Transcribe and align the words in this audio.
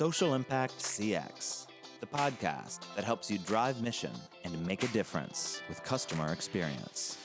Social 0.00 0.32
Impact 0.32 0.78
CX, 0.78 1.66
the 2.00 2.06
podcast 2.06 2.78
that 2.96 3.04
helps 3.04 3.30
you 3.30 3.36
drive 3.36 3.82
mission 3.82 4.12
and 4.44 4.66
make 4.66 4.82
a 4.82 4.88
difference 4.88 5.60
with 5.68 5.84
customer 5.84 6.32
experience. 6.32 7.18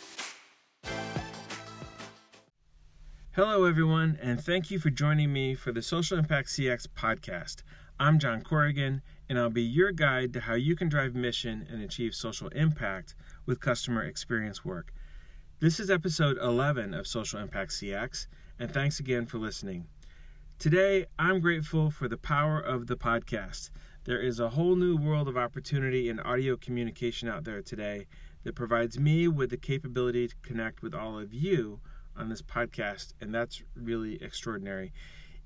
Hello, 3.32 3.64
everyone, 3.64 4.20
and 4.21 4.43
thank 4.43 4.71
you 4.71 4.77
for 4.77 4.89
joining 4.89 5.32
me 5.32 5.55
for 5.55 5.71
the 5.71 5.82
Social 5.82 6.18
Impact 6.18 6.50
CX 6.50 6.86
podcast. 6.88 7.64
I'm 7.98 8.20
John 8.20 8.41
Corrigan, 8.41 9.02
and 9.30 9.39
I'll 9.39 9.50
be 9.50 9.64
your 9.64 9.94
guide 9.94 10.34
to 10.34 10.42
how 10.42 10.55
you 10.55 10.76
can 10.76 10.89
drive 10.89 11.16
mission 11.16 11.66
and 11.71 11.82
achieve 11.82 12.14
social 12.14 12.50
impact 12.50 13.16
with 13.46 13.62
customer 13.62 14.04
experience 14.04 14.66
work. 14.66 14.92
This 15.62 15.80
is 15.80 15.89
episode 15.89 16.38
11 16.39 16.94
of 16.94 17.07
Social 17.07 17.39
Impact 17.39 17.71
CX, 17.71 18.28
and 18.60 18.70
thanks 18.70 19.00
again 19.00 19.28
for 19.28 19.38
listening. 19.38 19.88
Today, 20.58 21.06
I'm 21.20 21.42
grateful 21.42 21.92
for 21.92 22.08
the 22.08 22.18
power 22.18 22.59
of 22.59 22.88
the 22.88 22.96
podcast. 22.96 23.70
There 24.05 24.22
is 24.22 24.40
a 24.40 24.52
whole 24.52 24.77
new 24.77 24.96
world 24.96 25.27
of 25.27 25.38
opportunity 25.38 26.08
in 26.08 26.20
audio 26.22 26.55
communication 26.55 27.27
out 27.27 27.44
there 27.44 27.62
today 27.62 28.08
that 28.44 28.55
provides 28.55 28.98
me 28.98 29.27
with 29.27 29.49
the 29.49 29.58
capability 29.58 30.30
to 30.30 30.36
connect 30.41 30.82
with 30.82 30.96
all 30.96 31.20
of 31.20 31.34
you 31.34 31.82
on 32.16 32.30
this 32.30 32.41
podcast, 32.41 33.13
and 33.20 33.36
that's 33.36 33.63
really 33.76 34.16
extraordinary. 34.23 34.94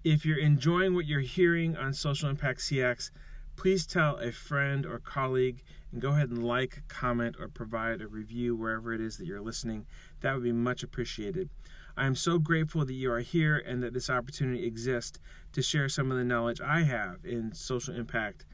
If 0.03 0.25
you're 0.25 0.37
enjoying 0.37 0.93
what 0.93 1.07
you're 1.07 1.21
hearing 1.21 1.75
on 1.75 1.93
Social 1.93 2.29
Impact 2.29 2.59
CX, 2.59 3.09
please 3.55 3.87
tell 3.87 4.17
a 4.17 4.31
friend 4.31 4.85
or 4.85 4.99
colleague 4.99 5.63
and 5.91 6.01
go 6.01 6.11
ahead 6.11 6.29
and 6.29 6.45
like, 6.45 6.83
comment, 6.87 7.35
or 7.39 7.47
provide 7.49 7.99
a 7.99 8.07
review 8.07 8.55
wherever 8.55 8.93
it 8.93 9.01
is 9.01 9.17
that 9.17 9.25
you're 9.25 9.41
listening. 9.41 9.87
That 10.21 10.35
would 10.35 10.43
be 10.43 10.53
much 10.53 10.83
appreciated. 10.83 11.49
I 11.99 12.05
am 12.05 12.15
so 12.15 12.39
grateful 12.39 12.85
that 12.85 12.93
you 12.93 13.11
are 13.11 13.19
here 13.19 13.57
and 13.57 13.83
that 13.83 13.93
this 13.93 14.09
opportunity 14.09 14.65
exists 14.65 15.19
to 15.51 15.61
share 15.61 15.89
some 15.89 16.11
of 16.11 16.17
the 16.17 16.23
knowledge 16.23 16.61
I 16.61 16.83
have 16.83 17.25
in 17.25 17.53
social 17.53 17.93
impact, 17.93 18.45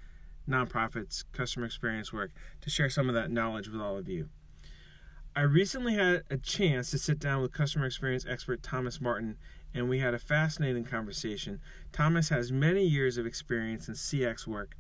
nonprofits, 0.50 1.24
customer 1.32 1.68
experience 1.68 2.12
work, 2.12 2.32
to 2.62 2.72
share 2.72 2.90
some 2.90 3.08
of 3.08 3.14
that 3.14 3.30
knowledge 3.30 3.70
with 3.70 3.80
all 3.80 4.00
of 4.00 4.10
you. 4.10 4.30
I 5.36 5.42
recently 5.42 5.94
had 5.94 6.24
a 6.32 6.38
chance 6.38 6.90
to 6.90 6.98
sit 6.98 7.20
down 7.20 7.44
with 7.44 7.54
customer 7.54 7.86
experience 7.86 8.26
expert 8.28 8.64
Thomas 8.64 9.00
Martin, 9.00 9.38
and 9.76 9.90
we 9.90 10.00
had 10.00 10.16
a 10.16 10.20
fascinating 10.20 10.86
conversation. 10.86 11.62
Thomas 11.92 12.30
has 12.30 12.52
many 12.52 12.84
years 12.84 13.16
of 13.20 13.28
experience 13.28 13.88
in 13.88 13.94
CX 13.94 14.48
work, 14.48 14.76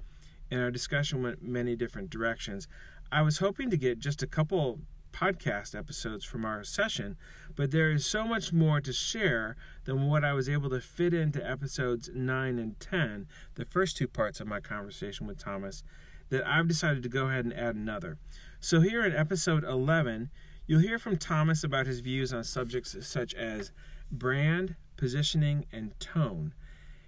and 0.49 0.59
our 0.59 0.71
discussion 0.71 1.21
went 1.21 1.43
many 1.43 1.75
different 1.75 2.09
directions. 2.09 2.67
I 3.11 3.21
was 3.21 3.38
hoping 3.38 3.69
to 3.69 3.77
get 3.77 3.99
just 3.99 4.23
a 4.23 4.27
couple 4.27 4.80
podcast 5.16 5.77
episodes 5.77 6.25
from 6.25 6.44
our 6.44 6.63
session, 6.63 7.16
but 7.55 7.71
there 7.71 7.89
is 7.89 8.05
so 8.05 8.25
much 8.25 8.52
more 8.52 8.81
to 8.81 8.91
share 8.91 9.55
than 9.85 10.08
what 10.08 10.25
I 10.25 10.33
was 10.33 10.49
able 10.49 10.69
to 10.71 10.81
fit 10.81 11.13
into 11.13 11.49
episodes 11.49 12.09
9 12.13 12.59
and 12.59 12.77
10, 12.80 13.27
the 13.55 13.66
first 13.66 13.95
two 13.95 14.08
parts 14.08 14.41
of 14.41 14.47
my 14.47 14.59
conversation 14.59 15.25
with 15.25 15.38
Thomas, 15.38 15.83
that 16.30 16.45
I've 16.45 16.67
decided 16.67 17.02
to 17.03 17.09
go 17.09 17.27
ahead 17.27 17.45
and 17.45 17.53
add 17.53 17.75
another. 17.75 18.17
So, 18.59 18.81
here 18.81 19.05
in 19.05 19.16
episode 19.16 19.63
11, 19.63 20.31
you'll 20.67 20.81
hear 20.81 20.99
from 20.99 21.17
Thomas 21.17 21.63
about 21.63 21.88
his 21.88 22.02
views 22.02 22.33
on 22.33 22.43
subjects 22.43 22.95
such 23.08 23.33
as 23.36 23.71
brand, 24.11 24.75
positioning, 24.97 25.66
and 25.71 25.97
tone. 25.99 26.53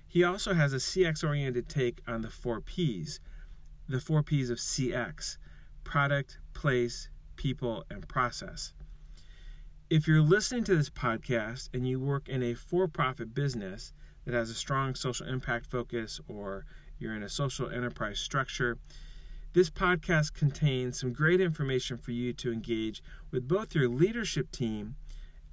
He 0.08 0.24
also 0.24 0.54
has 0.54 0.72
a 0.72 0.78
CX 0.78 1.24
oriented 1.24 1.68
take 1.68 2.02
on 2.08 2.22
the 2.22 2.30
four 2.30 2.62
P's, 2.62 3.20
the 3.90 4.00
four 4.00 4.24
P's 4.24 4.50
of 4.50 4.60
CX 4.60 5.38
product, 5.84 6.38
place, 6.54 7.10
people, 7.38 7.86
and 7.90 8.08
process. 8.08 8.74
If 9.90 10.08
you're 10.08 10.22
listening 10.22 10.66
to 10.66 10.76
this 10.76 10.90
podcast 10.90 11.70
and 11.74 11.88
you 11.88 12.00
work 12.00 12.28
in 12.28 12.44
a 12.44 12.54
for 12.56 12.90
profit 12.90 13.34
business 13.34 13.94
that 14.26 14.34
has 14.34 14.50
a 14.50 14.54
strong 14.54 14.96
social 14.96 15.26
impact 15.28 15.68
focus 15.68 16.20
or 16.28 16.66
you're 17.00 17.16
in 17.16 17.24
a 17.24 17.30
social 17.30 17.70
enterprise 17.70 18.20
structure, 18.20 18.78
this 19.54 19.70
podcast 19.70 20.34
contains 20.34 21.00
some 21.00 21.14
great 21.14 21.40
information 21.40 21.98
for 21.98 22.12
you 22.12 22.34
to 22.34 22.52
engage 22.52 23.02
with 23.32 23.48
both 23.48 23.74
your 23.74 23.88
leadership 23.88 24.52
team 24.52 24.96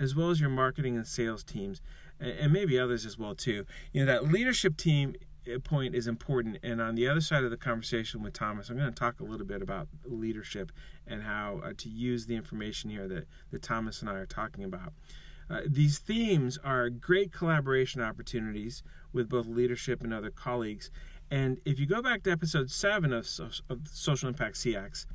as 0.01 0.17
well 0.17 0.31
as 0.31 0.41
your 0.41 0.51
marketing 0.51 0.97
and 0.97 1.07
sales 1.07 1.45
teams 1.45 1.81
and 2.19 2.53
maybe 2.53 2.79
others 2.79 3.07
as 3.07 3.19
well 3.19 3.35
too. 3.35 3.65
You 3.93 4.05
know 4.05 4.13
that 4.13 4.31
leadership 4.31 4.77
team 4.77 5.15
point 5.63 5.95
is 5.95 6.07
important 6.07 6.59
and 6.63 6.81
on 6.81 6.95
the 6.95 7.09
other 7.09 7.21
side 7.21 7.45
of 7.45 7.51
the 7.51 7.57
conversation 7.57 8.23
with 8.23 8.33
Thomas, 8.33 8.71
I'm 8.71 8.77
going 8.77 8.93
to 8.93 8.95
talk 8.95 9.21
a 9.21 9.25
little 9.25 9.47
bit 9.47 9.63
about 9.63 9.89
leadership 10.05 10.73
and 11.07 11.23
how 11.23 11.61
uh, 11.65 11.73
to 11.79 11.89
use 11.89 12.27
the 12.27 12.37
information 12.37 12.91
here 12.91 13.07
that, 13.09 13.27
that 13.51 13.63
Thomas 13.63 14.01
and 14.01 14.11
I 14.11 14.15
are 14.15 14.27
talking 14.27 14.65
about. 14.65 14.93
Uh, 15.51 15.61
these 15.67 15.99
themes 15.99 16.59
are 16.65 16.89
great 16.89 17.31
collaboration 17.33 18.01
opportunities 18.01 18.83
with 19.13 19.29
both 19.29 19.47
leadership 19.47 20.03
and 20.03 20.13
other 20.13 20.31
colleagues, 20.31 20.91
and 21.31 21.61
if 21.65 21.79
you 21.79 21.87
go 21.87 22.03
back 22.03 22.23
to 22.23 22.31
episode 22.31 22.71
7 22.71 23.13
of, 23.13 23.27
of 23.69 23.89
Social 23.91 24.29
Impact 24.29 24.57
CX, 24.57 25.07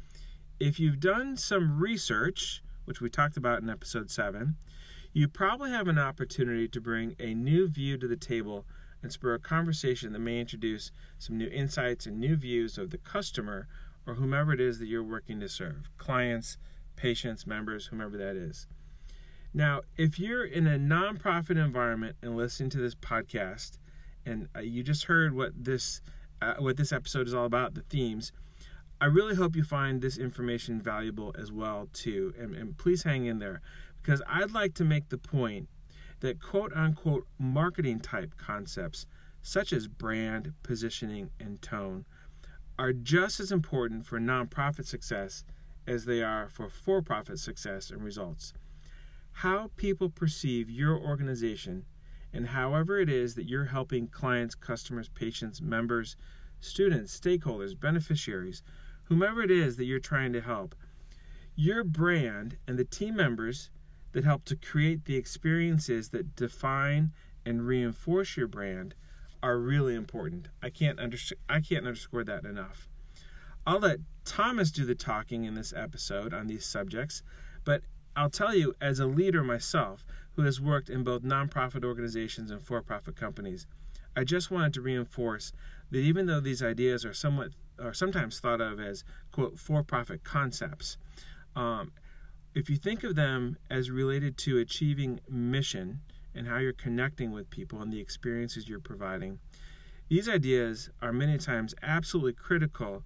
if 0.60 0.80
you've 0.80 1.00
done 1.00 1.38
some 1.38 1.80
research, 1.80 2.62
which 2.86 3.00
we 3.00 3.10
talked 3.10 3.38
about 3.38 3.62
in 3.62 3.70
episode 3.70 4.12
7, 4.12 4.56
you 5.14 5.28
probably 5.28 5.72
have 5.72 5.88
an 5.88 5.98
opportunity 5.98 6.68
to 6.68 6.82
bring 6.82 7.16
a 7.20 7.34
new 7.34 7.68
view 7.68 7.98
to 7.98 8.08
the 8.08 8.16
table 8.16 8.66
and 9.02 9.12
spur 9.12 9.34
a 9.34 9.40
conversation 9.40 10.14
that 10.14 10.20
may 10.20 10.40
introduce 10.40 10.92
some 11.18 11.38
new 11.38 11.48
insights 11.48 12.06
and 12.06 12.20
new 12.20 12.36
views 12.36 12.78
of 12.78 12.90
the 12.90 12.98
customer 12.98 13.68
or 14.06 14.16
whomever 14.16 14.54
it 14.54 14.60
is 14.60 14.80
that 14.80 14.88
you're 14.88 15.04
working 15.04 15.40
to 15.40 15.50
serve 15.50 15.90
clients, 15.98 16.58
patients, 16.96 17.48
members, 17.48 17.88
whomever 17.88 18.18
that 18.18 18.36
is. 18.36 18.68
Now, 19.54 19.82
if 19.98 20.20
you're 20.20 20.46
in 20.46 20.68
a 20.68 20.78
nonprofit 20.78 21.64
environment 21.64 22.18
and 22.22 22.36
listening 22.36 22.70
to 22.72 22.78
this 22.78 22.96
podcast, 22.96 23.80
and 24.26 24.48
uh, 24.56 24.60
you 24.60 24.84
just 24.84 25.06
heard 25.06 25.36
what 25.36 25.52
this 25.56 26.02
uh, 26.42 26.56
what 26.60 26.78
this 26.78 26.92
episode 26.92 27.28
is 27.28 27.34
all 27.34 27.46
about, 27.46 27.74
the 27.74 27.82
themes. 27.82 28.32
I 29.02 29.06
really 29.06 29.36
hope 29.36 29.56
you 29.56 29.64
find 29.64 30.02
this 30.02 30.18
information 30.18 30.82
valuable 30.82 31.34
as 31.38 31.52
well 31.52 31.88
too, 31.94 32.34
and, 32.38 32.54
and 32.54 32.78
please 32.78 33.04
hang 33.04 33.26
in 33.26 33.40
there 33.40 33.62
because 34.02 34.22
I'd 34.28 34.52
like 34.52 34.74
to 34.76 34.86
make 34.86 35.10
the 35.10 35.18
point 35.18 35.70
that 36.20 36.42
quote 36.42 36.74
unquote 36.74 37.28
marketing 37.38 38.00
type 38.00 38.36
concepts 38.38 39.06
such 39.42 39.72
as 39.72 39.88
brand, 39.88 40.54
positioning, 40.64 41.30
and 41.40 41.62
tone 41.62 42.06
are 42.78 42.94
just 42.94 43.40
as 43.40 43.52
important 43.52 44.06
for 44.06 44.20
nonprofit 44.20 44.86
success 44.86 45.44
as 45.88 46.06
they 46.06 46.22
are 46.22 46.48
for 46.50 46.70
for 46.70 47.02
profit 47.02 47.40
success 47.40 47.90
and 47.90 48.04
results. 48.04 48.54
How 49.32 49.72
people 49.76 50.10
perceive 50.10 50.70
your 50.70 50.98
organization 50.98 51.86
and 52.32 52.48
however 52.48 53.00
it 53.00 53.10
is 53.10 53.36
that 53.36 53.48
you're 53.50 53.66
helping 53.66 54.08
clients, 54.08 54.56
customers, 54.56 55.10
patients, 55.10 55.62
members, 55.62 56.16
students, 56.60 57.18
stakeholders, 57.18 57.80
beneficiaries, 57.80 58.62
whomever 59.06 59.42
it 59.42 59.50
is 59.50 59.78
that 59.78 59.86
you're 59.86 60.00
trying 60.00 60.34
to 60.34 60.42
help, 60.42 60.76
your 61.56 61.84
brand 61.84 62.58
and 62.68 62.78
the 62.78 62.86
team 62.86 63.16
members 63.16 63.72
that 64.12 64.24
help 64.24 64.46
to 64.46 64.56
create 64.56 65.06
the 65.06 65.16
experiences 65.16 66.10
that 66.10 66.36
define 66.36 67.12
and 67.46 67.66
reinforce 67.66 68.38
your 68.38 68.48
brand 68.48 68.96
are 69.42 69.58
really 69.58 69.96
important. 69.96 70.50
I 70.62 70.70
can't 70.70 71.00
under, 71.00 71.18
I 71.48 71.62
can't 71.62 71.86
underscore 71.86 72.24
that 72.26 72.46
enough. 72.46 72.90
I'll 73.66 73.80
let 73.80 74.00
Thomas 74.26 74.72
do 74.72 74.86
the 74.86 74.96
talking 74.96 75.44
in 75.46 75.56
this 75.56 75.74
episode 75.76 76.34
on 76.34 76.48
these 76.48 76.66
subjects, 76.66 77.24
but 77.64 77.84
I'll 78.16 78.30
tell 78.30 78.56
you 78.56 78.74
as 78.82 79.00
a 79.00 79.06
leader 79.06 79.44
myself 79.44 80.06
who 80.34 80.44
has 80.44 80.60
worked 80.60 80.90
in 80.90 81.04
both 81.04 81.22
nonprofit 81.22 81.84
organizations 81.84 82.52
and 82.52 82.62
for-profit 82.62 83.16
companies, 83.16 83.68
I 84.16 84.24
just 84.24 84.52
wanted 84.52 84.74
to 84.74 84.82
reinforce 84.82 85.54
that 85.92 86.00
even 86.00 86.26
though 86.26 86.40
these 86.40 86.64
ideas 86.64 87.06
are 87.06 87.14
somewhat 87.14 87.52
are 87.82 87.94
sometimes 87.94 88.40
thought 88.40 88.60
of 88.60 88.80
as 88.80 89.06
quote 89.32 89.58
for-profit 89.58 90.24
concepts, 90.24 90.98
um, 91.56 91.94
if 92.60 92.70
you 92.70 92.76
think 92.76 93.06
of 93.06 93.16
them 93.16 93.58
as 93.70 93.90
related 93.90 94.38
to 94.38 94.58
achieving 94.58 95.22
mission 95.30 96.02
and 96.36 96.46
how 96.46 96.58
you're 96.58 96.74
connecting 96.74 97.32
with 97.32 97.50
people 97.50 97.82
and 97.82 97.92
the 97.92 98.02
experiences 98.02 98.68
you're 98.68 98.82
providing, 98.82 99.40
these 100.10 100.28
ideas 100.28 100.90
are 101.02 101.14
many 101.14 101.38
times 101.38 101.74
absolutely 101.82 102.34
critical 102.34 103.04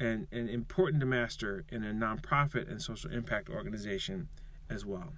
and, 0.00 0.26
and 0.32 0.50
important 0.50 0.98
to 0.98 1.06
master 1.06 1.64
in 1.70 1.84
a 1.84 1.92
nonprofit 1.92 2.68
and 2.68 2.82
social 2.82 3.12
impact 3.12 3.48
organization 3.48 4.28
as 4.68 4.84
well. 4.84 5.12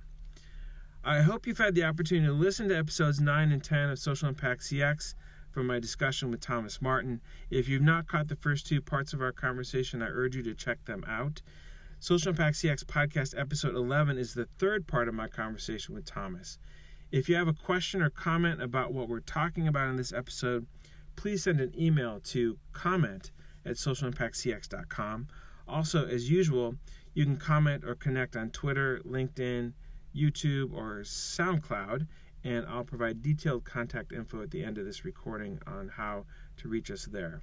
I 1.03 1.23
hope 1.23 1.47
you've 1.47 1.57
had 1.57 1.75
the 1.75 1.85
opportunity 1.85 2.27
to 2.27 2.33
listen 2.35 2.69
to 2.69 2.77
episodes 2.77 3.21
9 3.21 3.51
and 3.51 3.65
10 3.65 3.89
of 3.89 3.99
Social 3.99 4.29
Impact 4.29 4.61
CX 4.61 5.15
from 5.51 5.67
my 5.67 5.81
discussion 5.81 6.31
with 6.31 6.41
Thomas 6.41 6.83
Martin. 6.83 7.23
If 7.49 7.69
you've 7.71 7.81
not 7.81 8.07
caught 8.07 8.29
the 8.29 8.37
first 8.37 8.67
two 8.67 8.83
parts 8.83 9.15
of 9.15 9.23
our 9.23 9.33
conversation, 9.33 10.03
I 10.03 10.09
urge 10.09 10.37
you 10.37 10.43
to 10.43 10.55
check 10.55 10.85
them 10.85 11.05
out. 11.09 11.41
Social 12.03 12.31
Impact 12.31 12.57
CX 12.57 12.83
podcast 12.83 13.39
episode 13.39 13.77
11 13.77 14.19
is 14.19 14.35
the 14.35 14.49
third 14.59 14.89
part 14.89 15.07
of 15.07 15.15
my 15.15 15.29
conversation 15.29 15.95
with 15.95 16.05
Thomas. 16.05 16.59
If 17.13 17.29
you 17.29 17.37
have 17.37 17.47
a 17.47 17.53
question 17.53 18.03
or 18.03 18.11
comment 18.11 18.61
about 18.61 18.93
what 18.93 19.09
we're 19.09 19.21
talking 19.21 19.69
about 19.69 19.89
in 19.89 19.95
this 19.95 20.13
episode, 20.13 20.67
please 21.15 21.45
send 21.45 21.61
an 21.61 21.73
email 21.81 22.19
to 22.25 22.59
comment 22.73 23.31
at 23.65 23.77
socialimpactcx.com. 23.77 25.29
Also, 25.69 26.05
as 26.05 26.29
usual, 26.29 26.75
you 27.15 27.25
can 27.25 27.37
comment 27.37 27.85
or 27.87 27.95
connect 27.95 28.35
on 28.35 28.51
Twitter, 28.51 29.01
LinkedIn, 29.09 29.75
YouTube, 30.13 30.73
or 30.73 31.03
SoundCloud. 31.05 32.09
and 32.43 32.67
I'll 32.67 32.83
provide 32.83 33.23
detailed 33.23 33.65
contact 33.65 34.11
info 34.11 34.43
at 34.43 34.51
the 34.51 34.65
end 34.65 34.77
of 34.77 34.85
this 34.85 35.05
recording 35.05 35.61
on 35.69 35.91
how 35.91 36.25
to 36.57 36.69
reach 36.69 36.91
us 36.91 37.05
there. 37.05 37.43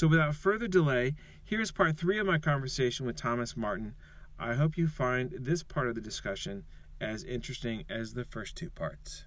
So, 0.00 0.06
without 0.06 0.34
further 0.34 0.66
delay, 0.66 1.14
here's 1.44 1.70
part 1.72 1.98
three 1.98 2.18
of 2.18 2.26
my 2.26 2.38
conversation 2.38 3.04
with 3.04 3.16
Thomas 3.16 3.54
Martin. 3.54 3.94
I 4.38 4.54
hope 4.54 4.78
you 4.78 4.88
find 4.88 5.30
this 5.38 5.62
part 5.62 5.88
of 5.88 5.94
the 5.94 6.00
discussion 6.00 6.64
as 7.02 7.22
interesting 7.22 7.84
as 7.90 8.14
the 8.14 8.24
first 8.24 8.56
two 8.56 8.70
parts. 8.70 9.24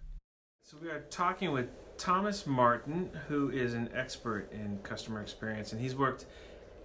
So, 0.64 0.78
we 0.82 0.90
are 0.90 1.02
talking 1.12 1.52
with 1.52 1.68
Thomas 2.00 2.48
Martin, 2.48 3.12
who 3.28 3.52
is 3.52 3.76
an 3.76 3.92
expert 3.94 4.52
in 4.52 4.80
customer 4.82 5.22
experience, 5.22 5.74
and 5.74 5.80
he's 5.80 5.96
worked 5.96 6.26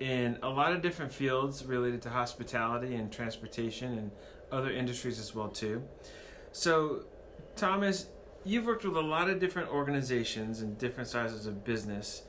in 0.00 0.36
a 0.42 0.50
lot 0.50 0.74
of 0.74 0.82
different 0.82 1.10
fields 1.10 1.64
related 1.64 2.02
to 2.02 2.10
hospitality 2.10 2.94
and 2.94 3.10
transportation 3.10 3.96
and 3.96 4.10
other 4.52 4.70
industries 4.70 5.18
as 5.18 5.34
well 5.34 5.48
too. 5.48 5.82
So, 6.52 7.06
Thomas, 7.56 8.08
you've 8.44 8.66
worked 8.66 8.84
with 8.84 8.98
a 8.98 9.00
lot 9.00 9.30
of 9.30 9.40
different 9.40 9.70
organizations 9.70 10.60
and 10.60 10.76
different 10.76 11.08
sizes 11.08 11.46
of 11.46 11.64
business. 11.64 12.24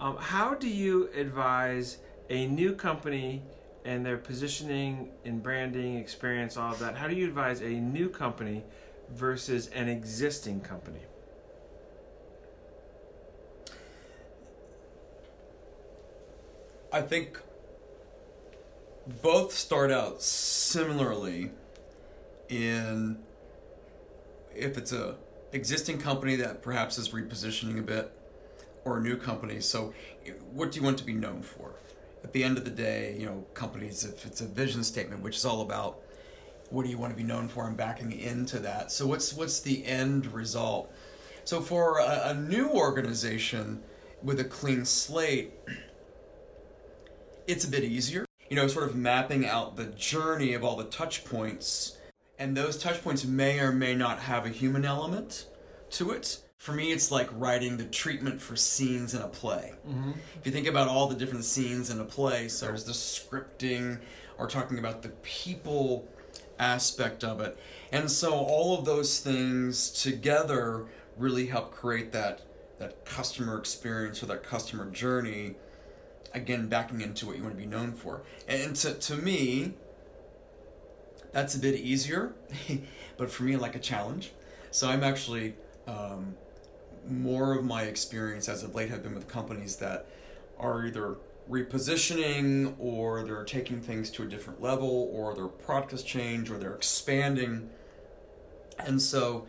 Um, 0.00 0.16
how 0.16 0.54
do 0.54 0.66
you 0.66 1.10
advise 1.14 1.98
a 2.30 2.46
new 2.46 2.74
company 2.74 3.42
and 3.84 4.04
their 4.04 4.16
positioning 4.16 5.10
and 5.26 5.42
branding 5.42 5.98
experience, 5.98 6.56
all 6.56 6.72
of 6.72 6.78
that? 6.78 6.96
How 6.96 7.06
do 7.06 7.14
you 7.14 7.26
advise 7.26 7.60
a 7.60 7.68
new 7.68 8.08
company 8.08 8.64
versus 9.10 9.68
an 9.68 9.88
existing 9.88 10.62
company? 10.62 11.00
I 16.90 17.02
think 17.02 17.38
both 19.22 19.52
start 19.52 19.92
out 19.92 20.22
similarly 20.22 21.50
in 22.48 23.18
if 24.54 24.76
it's 24.76 24.92
a 24.92 25.16
existing 25.52 25.98
company 25.98 26.36
that 26.36 26.62
perhaps 26.62 26.98
is 26.98 27.10
repositioning 27.10 27.78
a 27.78 27.82
bit 27.82 28.12
or 28.84 28.98
a 28.98 29.00
new 29.00 29.16
company. 29.16 29.60
So 29.60 29.92
what 30.52 30.72
do 30.72 30.78
you 30.78 30.84
want 30.84 30.98
to 30.98 31.04
be 31.04 31.12
known 31.12 31.42
for? 31.42 31.74
At 32.22 32.32
the 32.32 32.44
end 32.44 32.58
of 32.58 32.64
the 32.64 32.70
day, 32.70 33.16
you 33.18 33.26
know, 33.26 33.46
companies 33.54 34.04
if 34.04 34.26
it's 34.26 34.40
a 34.40 34.46
vision 34.46 34.84
statement 34.84 35.22
which 35.22 35.36
is 35.36 35.44
all 35.44 35.62
about 35.62 36.00
what 36.70 36.84
do 36.84 36.90
you 36.90 36.98
want 36.98 37.12
to 37.12 37.16
be 37.16 37.24
known 37.24 37.48
for 37.48 37.66
and 37.66 37.76
backing 37.76 38.12
into 38.12 38.58
that. 38.60 38.92
So 38.92 39.06
what's 39.06 39.32
what's 39.34 39.60
the 39.60 39.84
end 39.84 40.26
result? 40.32 40.92
So 41.44 41.60
for 41.60 41.98
a, 41.98 42.22
a 42.26 42.34
new 42.34 42.68
organization 42.68 43.82
with 44.22 44.38
a 44.40 44.44
clean 44.44 44.84
slate, 44.84 45.52
it's 47.46 47.64
a 47.64 47.68
bit 47.68 47.84
easier. 47.84 48.24
You 48.48 48.56
know, 48.56 48.66
sort 48.68 48.88
of 48.88 48.96
mapping 48.96 49.46
out 49.46 49.76
the 49.76 49.86
journey 49.86 50.54
of 50.54 50.64
all 50.64 50.76
the 50.76 50.84
touch 50.84 51.24
points. 51.24 51.96
And 52.38 52.56
those 52.56 52.78
touch 52.78 53.02
points 53.02 53.24
may 53.24 53.60
or 53.60 53.70
may 53.70 53.94
not 53.94 54.20
have 54.20 54.46
a 54.46 54.48
human 54.48 54.84
element 54.84 55.46
to 55.90 56.10
it. 56.10 56.38
For 56.60 56.72
me, 56.72 56.92
it's 56.92 57.10
like 57.10 57.30
writing 57.32 57.78
the 57.78 57.86
treatment 57.86 58.38
for 58.38 58.54
scenes 58.54 59.14
in 59.14 59.22
a 59.22 59.28
play. 59.28 59.72
Mm-hmm. 59.88 60.10
If 60.38 60.44
you 60.44 60.52
think 60.52 60.66
about 60.66 60.88
all 60.88 61.06
the 61.06 61.14
different 61.14 61.44
scenes 61.44 61.88
in 61.88 61.98
a 61.98 62.04
play, 62.04 62.48
so 62.48 62.66
there's 62.66 62.84
the 62.84 62.92
scripting, 62.92 63.98
or 64.36 64.46
talking 64.46 64.78
about 64.78 65.00
the 65.00 65.08
people 65.22 66.06
aspect 66.58 67.24
of 67.24 67.40
it. 67.40 67.58
And 67.92 68.10
so 68.10 68.34
all 68.34 68.78
of 68.78 68.84
those 68.84 69.20
things 69.20 69.90
together 69.90 70.84
really 71.16 71.46
help 71.46 71.70
create 71.70 72.12
that 72.12 72.42
that 72.78 73.06
customer 73.06 73.56
experience 73.56 74.22
or 74.22 74.26
that 74.26 74.42
customer 74.42 74.90
journey 74.90 75.54
again 76.34 76.68
backing 76.68 77.00
into 77.00 77.24
what 77.24 77.38
you 77.38 77.42
want 77.42 77.54
to 77.54 77.60
be 77.60 77.66
known 77.66 77.92
for 77.92 78.22
and 78.48 78.74
to, 78.74 78.94
to 78.94 79.16
me 79.16 79.74
that's 81.32 81.54
a 81.54 81.58
bit 81.58 81.74
easier 81.74 82.32
but 83.18 83.30
for 83.30 83.42
me 83.42 83.54
like 83.54 83.74
a 83.74 83.78
challenge 83.78 84.32
so 84.70 84.88
i'm 84.88 85.04
actually 85.04 85.54
um, 85.86 86.36
more 87.08 87.56
of 87.56 87.64
my 87.64 87.82
experience 87.82 88.48
as 88.48 88.62
of 88.62 88.74
late 88.74 88.90
have 88.90 89.02
been 89.02 89.14
with 89.14 89.28
companies 89.28 89.76
that 89.76 90.06
are 90.58 90.86
either 90.86 91.16
repositioning 91.48 92.74
or 92.78 93.24
they're 93.24 93.44
taking 93.44 93.80
things 93.80 94.10
to 94.10 94.22
a 94.22 94.26
different 94.26 94.60
level 94.62 95.10
or 95.12 95.34
their 95.34 95.48
product 95.48 95.90
has 95.90 96.02
changed 96.02 96.50
or 96.50 96.58
they're 96.58 96.74
expanding 96.74 97.70
and 98.86 99.00
so 99.00 99.46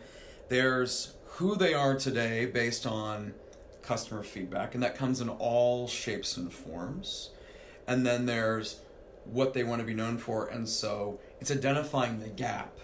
there's 0.48 1.14
who 1.24 1.56
they 1.56 1.74
are 1.74 1.96
today 1.96 2.46
based 2.46 2.86
on 2.86 3.34
customer 3.82 4.22
feedback, 4.22 4.74
and 4.74 4.82
that 4.82 4.96
comes 4.96 5.20
in 5.20 5.28
all 5.28 5.88
shapes 5.88 6.36
and 6.36 6.52
forms. 6.52 7.30
And 7.86 8.06
then 8.06 8.26
there's 8.26 8.80
what 9.24 9.54
they 9.54 9.64
want 9.64 9.80
to 9.80 9.86
be 9.86 9.94
known 9.94 10.18
for, 10.18 10.46
and 10.46 10.68
so 10.68 11.20
it's 11.40 11.50
identifying 11.50 12.20
the 12.20 12.28
gap 12.28 12.78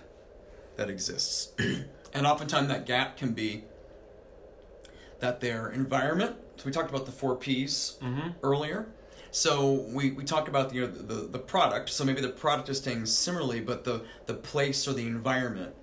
that 0.76 0.88
exists. 0.88 1.52
and 2.14 2.26
oftentimes 2.26 2.68
that 2.68 2.86
gap 2.86 3.16
can 3.16 3.32
be 3.32 3.64
that 5.20 5.40
their 5.40 5.70
environment. 5.70 6.36
So 6.56 6.64
we 6.66 6.72
talked 6.72 6.90
about 6.90 7.06
the 7.06 7.12
four 7.12 7.36
P's 7.36 7.96
mm-hmm. 8.02 8.30
earlier. 8.42 8.86
So 9.30 9.84
we, 9.92 10.12
we 10.12 10.24
talked 10.24 10.48
about 10.48 10.70
the, 10.70 10.74
you 10.76 10.80
know, 10.82 10.88
the 10.88 11.26
the 11.26 11.38
product. 11.38 11.90
So 11.90 12.04
maybe 12.04 12.20
the 12.20 12.28
product 12.28 12.68
is 12.68 12.78
staying 12.78 13.06
similarly, 13.06 13.60
but 13.60 13.84
the 13.84 14.04
the 14.26 14.34
place 14.34 14.88
or 14.88 14.92
the 14.92 15.06
environment 15.06 15.74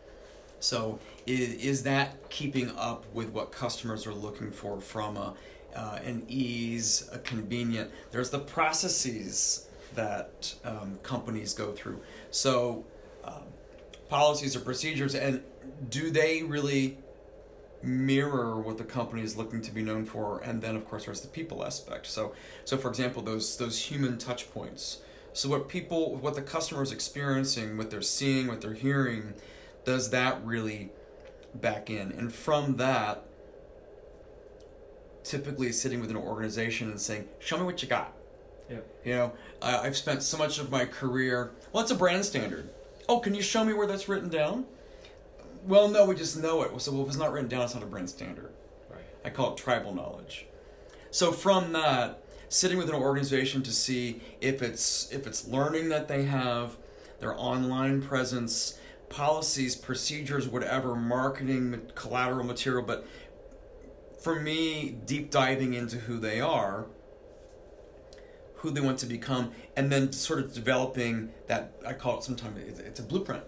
so 0.65 0.99
is, 1.27 1.53
is 1.55 1.83
that 1.83 2.29
keeping 2.29 2.71
up 2.71 3.05
with 3.13 3.29
what 3.29 3.51
customers 3.51 4.07
are 4.07 4.13
looking 4.13 4.51
for 4.51 4.81
from 4.81 5.15
a, 5.15 5.33
uh, 5.75 5.99
an 6.03 6.25
ease, 6.27 7.07
a 7.11 7.19
convenient? 7.19 7.91
There's 8.11 8.31
the 8.31 8.39
processes 8.39 9.67
that 9.93 10.55
um, 10.63 10.99
companies 11.03 11.53
go 11.53 11.71
through. 11.71 12.01
So 12.31 12.85
um, 13.23 13.43
policies 14.09 14.55
or 14.55 14.59
procedures, 14.61 15.13
and 15.13 15.43
do 15.89 16.09
they 16.09 16.41
really 16.41 16.97
mirror 17.85 18.59
what 18.59 18.77
the 18.77 18.83
company 18.83 19.21
is 19.21 19.37
looking 19.37 19.61
to 19.61 19.71
be 19.71 19.81
known 19.81 20.05
for? 20.05 20.39
And 20.39 20.61
then, 20.61 20.75
of 20.75 20.85
course, 20.85 21.05
there's 21.05 21.21
the 21.21 21.27
people 21.27 21.65
aspect. 21.65 22.07
So, 22.07 22.33
so 22.65 22.77
for 22.77 22.89
example, 22.89 23.21
those 23.21 23.57
those 23.57 23.79
human 23.79 24.17
touch 24.17 24.51
points. 24.53 24.99
So 25.33 25.49
what 25.49 25.67
people, 25.67 26.15
what 26.15 26.35
the 26.35 26.41
customer 26.41 26.81
is 26.81 26.93
experiencing, 26.93 27.77
what 27.77 27.91
they're 27.91 28.01
seeing, 28.01 28.47
what 28.47 28.61
they're 28.61 28.73
hearing 28.73 29.33
does 29.83 30.09
that 30.09 30.43
really 30.43 30.89
back 31.53 31.89
in? 31.89 32.11
And 32.11 32.33
from 32.33 32.77
that, 32.77 33.23
typically 35.23 35.71
sitting 35.71 36.01
with 36.01 36.09
an 36.09 36.17
organization 36.17 36.89
and 36.89 36.99
saying, 36.99 37.27
"Show 37.39 37.57
me 37.57 37.63
what 37.63 37.81
you 37.81 37.87
got." 37.87 38.13
Yeah. 38.69 38.79
You 39.03 39.13
know, 39.13 39.33
I, 39.61 39.79
I've 39.79 39.97
spent 39.97 40.23
so 40.23 40.37
much 40.37 40.59
of 40.59 40.71
my 40.71 40.85
career. 40.85 41.51
Well, 41.71 41.83
it's 41.83 41.91
a 41.91 41.95
brand 41.95 42.25
standard. 42.25 42.69
Oh, 43.07 43.19
can 43.19 43.35
you 43.35 43.41
show 43.41 43.63
me 43.63 43.73
where 43.73 43.87
that's 43.87 44.09
written 44.09 44.29
down? 44.29 44.65
Well, 45.65 45.87
no, 45.87 46.05
we 46.05 46.15
just 46.15 46.37
know 46.37 46.61
it. 46.61 46.79
So, 46.79 46.91
well, 46.91 47.01
if 47.01 47.07
it's 47.07 47.17
not 47.17 47.31
written 47.31 47.49
down, 47.49 47.63
it's 47.63 47.73
not 47.73 47.81
a 47.81 47.87
brand 47.87 48.09
standard. 48.09 48.51
Right. 48.87 49.01
I 49.23 49.31
call 49.31 49.53
it 49.53 49.57
tribal 49.57 49.95
knowledge. 49.95 50.45
So 51.09 51.31
from 51.31 51.73
that, 51.73 52.23
sitting 52.49 52.77
with 52.77 52.87
an 52.87 52.95
organization 52.95 53.63
to 53.63 53.71
see 53.71 54.21
if 54.41 54.61
it's 54.61 55.11
if 55.11 55.25
it's 55.25 55.47
learning 55.47 55.89
that 55.89 56.07
they 56.07 56.25
have, 56.25 56.77
their 57.19 57.33
online 57.33 58.03
presence, 58.03 58.77
policies, 59.09 59.75
procedures, 59.75 60.47
whatever, 60.47 60.95
marketing, 60.95 61.81
collateral 61.95 62.45
material, 62.45 62.83
but 62.83 63.07
for 64.21 64.39
me, 64.39 64.97
deep 65.05 65.31
diving 65.31 65.73
into 65.73 65.97
who 65.97 66.19
they 66.19 66.39
are, 66.39 66.85
who 68.55 68.69
they 68.71 68.81
want 68.81 68.99
to 68.99 69.05
become, 69.05 69.51
and 69.75 69.91
then 69.91 70.11
sort 70.11 70.39
of 70.39 70.53
developing 70.53 71.31
that, 71.47 71.73
I 71.85 71.93
call 71.93 72.19
it 72.19 72.23
sometimes, 72.23 72.79
it's 72.79 72.99
a 72.99 73.03
blueprint. 73.03 73.43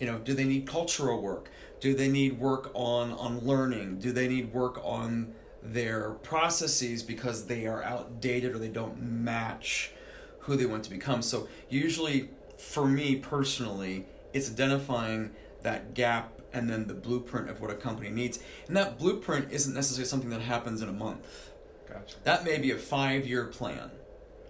You 0.00 0.06
know, 0.06 0.18
do 0.18 0.34
they 0.34 0.44
need 0.44 0.66
cultural 0.66 1.22
work? 1.22 1.50
Do 1.80 1.94
they 1.94 2.08
need 2.08 2.38
work 2.38 2.70
on, 2.74 3.12
on 3.12 3.40
learning? 3.40 3.98
Do 3.98 4.12
they 4.12 4.28
need 4.28 4.52
work 4.52 4.80
on 4.82 5.34
their 5.62 6.10
processes 6.10 7.02
because 7.02 7.46
they 7.46 7.66
are 7.66 7.82
outdated 7.82 8.54
or 8.54 8.58
they 8.58 8.68
don't 8.68 9.00
match 9.00 9.92
who 10.40 10.56
they 10.56 10.66
want 10.66 10.84
to 10.84 10.90
become? 10.90 11.22
So, 11.22 11.48
usually, 11.68 12.30
for 12.58 12.86
me 12.86 13.16
personally, 13.16 14.06
it's 14.32 14.50
identifying 14.50 15.30
that 15.62 15.94
gap 15.94 16.40
and 16.52 16.70
then 16.70 16.86
the 16.86 16.94
blueprint 16.94 17.50
of 17.50 17.60
what 17.60 17.70
a 17.70 17.74
company 17.74 18.10
needs. 18.10 18.38
And 18.68 18.76
that 18.76 18.98
blueprint 18.98 19.52
isn't 19.52 19.74
necessarily 19.74 20.08
something 20.08 20.30
that 20.30 20.40
happens 20.40 20.80
in 20.80 20.88
a 20.88 20.92
month. 20.92 21.50
Gotcha. 21.88 22.16
That 22.22 22.44
may 22.44 22.58
be 22.58 22.70
a 22.70 22.78
five 22.78 23.26
year 23.26 23.46
plan. 23.46 23.90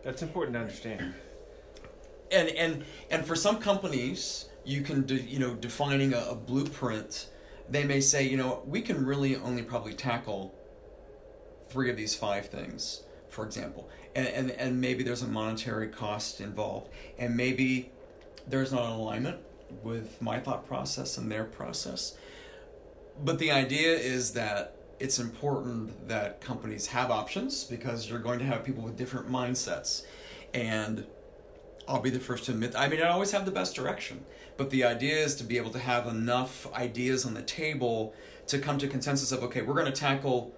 That's 0.04 0.22
important 0.22 0.54
to 0.54 0.60
understand. 0.60 1.14
And 2.30 2.48
and 2.50 2.84
and 3.10 3.26
for 3.26 3.34
some 3.34 3.58
companies, 3.58 4.46
you 4.64 4.82
can 4.82 5.02
do, 5.02 5.16
you 5.16 5.38
know 5.38 5.54
defining 5.54 6.14
a, 6.14 6.26
a 6.30 6.34
blueprint. 6.34 7.28
They 7.68 7.84
may 7.84 8.00
say, 8.00 8.24
you 8.24 8.36
know, 8.36 8.62
we 8.66 8.82
can 8.82 9.06
really 9.06 9.36
only 9.36 9.62
probably 9.62 9.94
tackle 9.94 10.54
three 11.68 11.90
of 11.90 11.96
these 11.96 12.14
five 12.14 12.46
things, 12.46 13.02
for 13.28 13.44
example, 13.44 13.88
and 14.14 14.26
and, 14.28 14.50
and 14.52 14.80
maybe 14.80 15.02
there's 15.02 15.22
a 15.22 15.28
monetary 15.28 15.88
cost 15.88 16.40
involved, 16.40 16.88
and 17.18 17.36
maybe 17.36 17.90
there's 18.46 18.72
not 18.72 18.84
an 18.84 18.92
alignment 18.92 19.38
with 19.82 20.20
my 20.20 20.38
thought 20.38 20.66
process 20.66 21.18
and 21.18 21.30
their 21.30 21.44
process. 21.44 22.16
But 23.22 23.38
the 23.38 23.50
idea 23.50 23.96
is 23.96 24.32
that 24.32 24.76
it's 25.00 25.18
important 25.18 26.08
that 26.08 26.40
companies 26.40 26.88
have 26.88 27.10
options 27.10 27.64
because 27.64 28.08
you're 28.08 28.18
going 28.18 28.38
to 28.38 28.44
have 28.44 28.64
people 28.64 28.82
with 28.82 28.96
different 28.96 29.30
mindsets. 29.30 30.04
And 30.52 31.06
I'll 31.86 32.00
be 32.00 32.10
the 32.10 32.20
first 32.20 32.44
to 32.44 32.52
admit. 32.52 32.74
I 32.76 32.88
mean, 32.88 33.02
I 33.02 33.08
always 33.08 33.32
have 33.32 33.44
the 33.44 33.50
best 33.50 33.74
direction, 33.74 34.24
but 34.56 34.70
the 34.70 34.84
idea 34.84 35.16
is 35.16 35.34
to 35.36 35.44
be 35.44 35.58
able 35.58 35.70
to 35.70 35.78
have 35.78 36.06
enough 36.06 36.72
ideas 36.72 37.26
on 37.26 37.34
the 37.34 37.42
table 37.42 38.14
to 38.46 38.58
come 38.58 38.78
to 38.78 38.88
consensus 38.88 39.32
of 39.32 39.42
okay, 39.44 39.62
we're 39.62 39.74
going 39.74 39.86
to 39.86 39.92
tackle. 39.92 40.54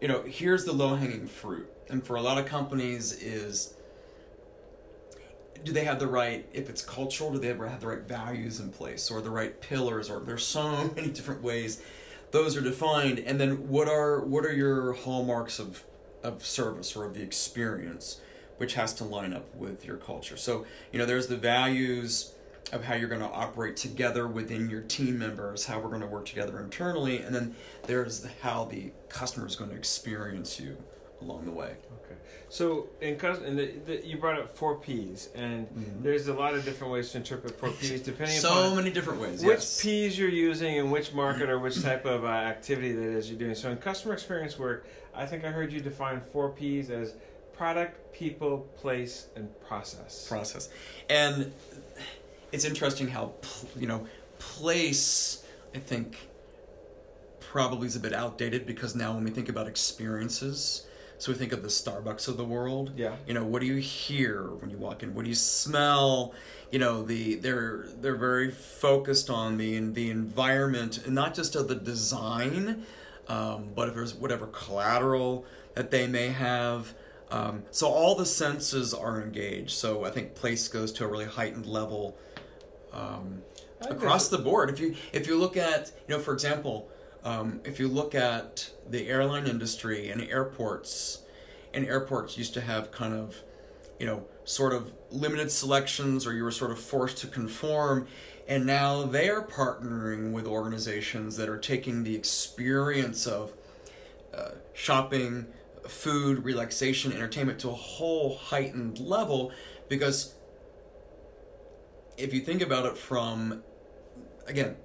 You 0.00 0.08
know, 0.08 0.22
here's 0.22 0.64
the 0.64 0.72
low 0.72 0.96
hanging 0.96 1.26
fruit, 1.26 1.70
and 1.88 2.06
for 2.06 2.16
a 2.16 2.22
lot 2.22 2.38
of 2.38 2.46
companies 2.46 3.12
is. 3.12 3.74
Do 5.64 5.72
they 5.72 5.84
have 5.84 5.98
the 5.98 6.06
right? 6.06 6.46
If 6.52 6.68
it's 6.68 6.82
cultural, 6.82 7.32
do 7.32 7.38
they 7.38 7.48
ever 7.48 7.66
have 7.66 7.80
the 7.80 7.88
right 7.88 8.02
values 8.02 8.60
in 8.60 8.70
place, 8.70 9.10
or 9.10 9.20
the 9.20 9.30
right 9.30 9.60
pillars, 9.60 10.10
or 10.10 10.20
there's 10.20 10.46
so 10.46 10.92
many 10.96 11.08
different 11.08 11.42
ways 11.42 11.82
those 12.30 12.56
are 12.56 12.60
defined, 12.60 13.18
and 13.18 13.40
then 13.40 13.68
what 13.68 13.88
are 13.88 14.20
what 14.20 14.44
are 14.44 14.52
your 14.52 14.92
hallmarks 14.92 15.58
of 15.58 15.84
of 16.22 16.44
service 16.44 16.96
or 16.96 17.04
of 17.04 17.14
the 17.14 17.22
experience? 17.22 18.20
Which 18.56 18.74
has 18.74 18.92
to 18.94 19.04
line 19.04 19.32
up 19.32 19.54
with 19.54 19.84
your 19.84 19.96
culture. 19.96 20.36
So, 20.36 20.66
you 20.92 20.98
know, 20.98 21.06
there's 21.06 21.26
the 21.26 21.36
values 21.36 22.34
of 22.72 22.84
how 22.84 22.94
you're 22.94 23.08
going 23.08 23.20
to 23.20 23.30
operate 23.30 23.76
together 23.76 24.26
within 24.26 24.68
your 24.68 24.80
team 24.82 25.18
members, 25.18 25.66
how 25.66 25.78
we're 25.78 25.88
going 25.88 26.00
to 26.00 26.06
work 26.06 26.26
together 26.26 26.58
internally, 26.58 27.18
and 27.18 27.34
then 27.34 27.54
there's 27.86 28.20
the, 28.20 28.30
how 28.42 28.64
the 28.64 28.90
customer 29.08 29.46
is 29.46 29.56
going 29.56 29.70
to 29.70 29.76
experience 29.76 30.58
you 30.58 30.76
along 31.20 31.44
the 31.44 31.50
way. 31.50 31.76
Okay. 32.04 32.14
So 32.48 32.88
in 33.00 33.14
in 33.44 33.56
the, 33.56 33.72
the, 33.86 34.06
you 34.06 34.18
brought 34.18 34.38
up 34.38 34.56
four 34.56 34.76
P's, 34.76 35.28
and 35.34 35.66
mm-hmm. 35.66 36.02
there's 36.02 36.28
a 36.28 36.34
lot 36.34 36.54
of 36.54 36.64
different 36.64 36.92
ways 36.92 37.10
to 37.12 37.18
interpret 37.18 37.58
four 37.58 37.70
P's 37.70 38.00
depending 38.02 38.38
so 38.38 38.74
many 38.74 38.90
different 38.90 39.20
ways. 39.20 39.44
Which 39.44 39.58
yes. 39.58 39.82
P's 39.82 40.18
you're 40.18 40.28
using 40.28 40.78
and 40.78 40.90
which 40.90 41.12
market 41.12 41.48
or 41.48 41.58
which 41.58 41.82
type 41.82 42.04
of 42.04 42.24
uh, 42.24 42.28
activity 42.28 42.92
that 42.92 43.02
is 43.02 43.30
you're 43.30 43.38
doing. 43.38 43.54
So 43.54 43.70
in 43.70 43.76
customer 43.78 44.14
experience 44.14 44.58
work, 44.58 44.86
I 45.14 45.26
think 45.26 45.44
I 45.44 45.50
heard 45.50 45.72
you 45.72 45.80
define 45.80 46.20
four 46.20 46.50
P's 46.50 46.90
as 46.90 47.14
product, 47.56 48.12
people, 48.12 48.68
place, 48.78 49.28
and 49.34 49.48
process. 49.66 50.26
Process. 50.28 50.68
And 51.08 51.52
it's 52.52 52.64
interesting 52.64 53.08
how, 53.08 53.32
you 53.76 53.86
know, 53.86 54.06
place, 54.38 55.44
I 55.74 55.78
think, 55.78 56.28
probably 57.40 57.86
is 57.86 57.96
a 57.96 58.00
bit 58.00 58.12
outdated 58.12 58.66
because 58.66 58.94
now 58.94 59.14
when 59.14 59.24
we 59.24 59.30
think 59.30 59.48
about 59.48 59.66
experiences, 59.66 60.86
so 61.18 61.32
we 61.32 61.38
think 61.38 61.52
of 61.52 61.62
the 61.62 61.68
Starbucks 61.68 62.28
of 62.28 62.36
the 62.36 62.44
world. 62.44 62.92
Yeah. 62.96 63.16
You 63.26 63.34
know, 63.34 63.44
what 63.44 63.60
do 63.60 63.66
you 63.66 63.76
hear 63.76 64.42
when 64.42 64.70
you 64.70 64.76
walk 64.76 65.02
in? 65.02 65.14
What 65.14 65.22
do 65.22 65.30
you 65.30 65.34
smell? 65.34 66.34
You 66.70 66.78
know, 66.78 67.02
the 67.02 67.36
they're 67.36 67.86
they're 68.00 68.16
very 68.16 68.50
focused 68.50 69.30
on 69.30 69.56
the 69.56 69.78
the 69.78 70.10
environment 70.10 70.98
and 71.06 71.14
not 71.14 71.34
just 71.34 71.56
of 71.56 71.68
the 71.68 71.74
design, 71.74 72.84
um, 73.28 73.70
but 73.74 73.88
if 73.88 73.94
there's 73.94 74.14
whatever 74.14 74.46
collateral 74.48 75.46
that 75.74 75.90
they 75.90 76.06
may 76.06 76.28
have. 76.28 76.92
Um, 77.30 77.64
so 77.70 77.88
all 77.88 78.14
the 78.14 78.26
senses 78.26 78.94
are 78.94 79.20
engaged. 79.20 79.72
So 79.72 80.04
I 80.04 80.10
think 80.10 80.34
place 80.34 80.68
goes 80.68 80.92
to 80.92 81.04
a 81.04 81.08
really 81.08 81.24
heightened 81.24 81.66
level 81.66 82.16
um, 82.92 83.42
across 83.82 84.28
the 84.28 84.38
board. 84.38 84.70
If 84.70 84.78
you 84.78 84.94
if 85.12 85.26
you 85.26 85.36
look 85.36 85.56
at 85.56 85.92
you 86.08 86.16
know 86.16 86.20
for 86.20 86.32
example, 86.32 86.88
um, 87.24 87.60
if 87.64 87.80
you 87.80 87.88
look 87.88 88.14
at 88.14 88.70
the 88.88 89.08
airline 89.08 89.46
industry 89.46 90.08
and 90.08 90.22
airports, 90.22 91.22
and 91.74 91.84
airports 91.86 92.38
used 92.38 92.54
to 92.54 92.60
have 92.60 92.90
kind 92.92 93.14
of 93.14 93.42
you 93.98 94.06
know 94.06 94.24
sort 94.44 94.72
of 94.72 94.92
limited 95.10 95.50
selections 95.50 96.26
or 96.26 96.32
you 96.32 96.44
were 96.44 96.50
sort 96.50 96.70
of 96.70 96.78
forced 96.78 97.18
to 97.18 97.26
conform 97.26 98.06
and 98.48 98.64
now 98.64 99.02
they 99.02 99.28
are 99.28 99.42
partnering 99.42 100.32
with 100.32 100.46
organizations 100.46 101.36
that 101.36 101.48
are 101.48 101.58
taking 101.58 102.04
the 102.04 102.14
experience 102.14 103.26
of 103.26 103.52
uh, 104.32 104.50
shopping 104.72 105.46
food, 105.90 106.44
relaxation, 106.44 107.12
entertainment 107.12 107.58
to 107.60 107.68
a 107.68 107.74
whole 107.74 108.36
heightened 108.36 108.98
level 108.98 109.52
because 109.88 110.34
if 112.16 112.32
you 112.32 112.40
think 112.40 112.62
about 112.62 112.86
it 112.86 112.96
from 112.96 113.62
again, 114.46 114.76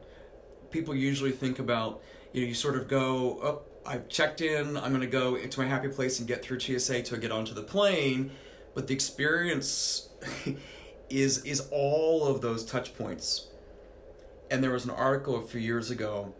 people 0.69 0.95
usually 0.95 1.31
think 1.31 1.59
about 1.59 2.01
you 2.33 2.41
know 2.41 2.47
you 2.47 2.53
sort 2.53 2.75
of 2.75 2.87
go 2.87 3.39
oh 3.41 3.61
I've 3.85 4.07
checked 4.09 4.41
in 4.41 4.77
I'm 4.77 4.89
going 4.89 5.01
to 5.01 5.07
go 5.07 5.35
into 5.35 5.59
my 5.59 5.65
happy 5.65 5.87
place 5.87 6.19
and 6.19 6.27
get 6.27 6.43
through 6.43 6.59
TSA 6.59 7.03
to 7.03 7.17
get 7.17 7.31
onto 7.31 7.53
the 7.53 7.63
plane 7.63 8.31
but 8.73 8.87
the 8.87 8.93
experience 8.93 10.09
is 11.09 11.43
is 11.43 11.67
all 11.71 12.25
of 12.25 12.41
those 12.41 12.65
touch 12.65 12.95
points. 12.97 13.47
And 14.49 14.63
there 14.63 14.71
was 14.71 14.85
an 14.85 14.91
article 14.91 15.37
a 15.37 15.41
few 15.41 15.61
years 15.61 15.91
ago 15.91 16.33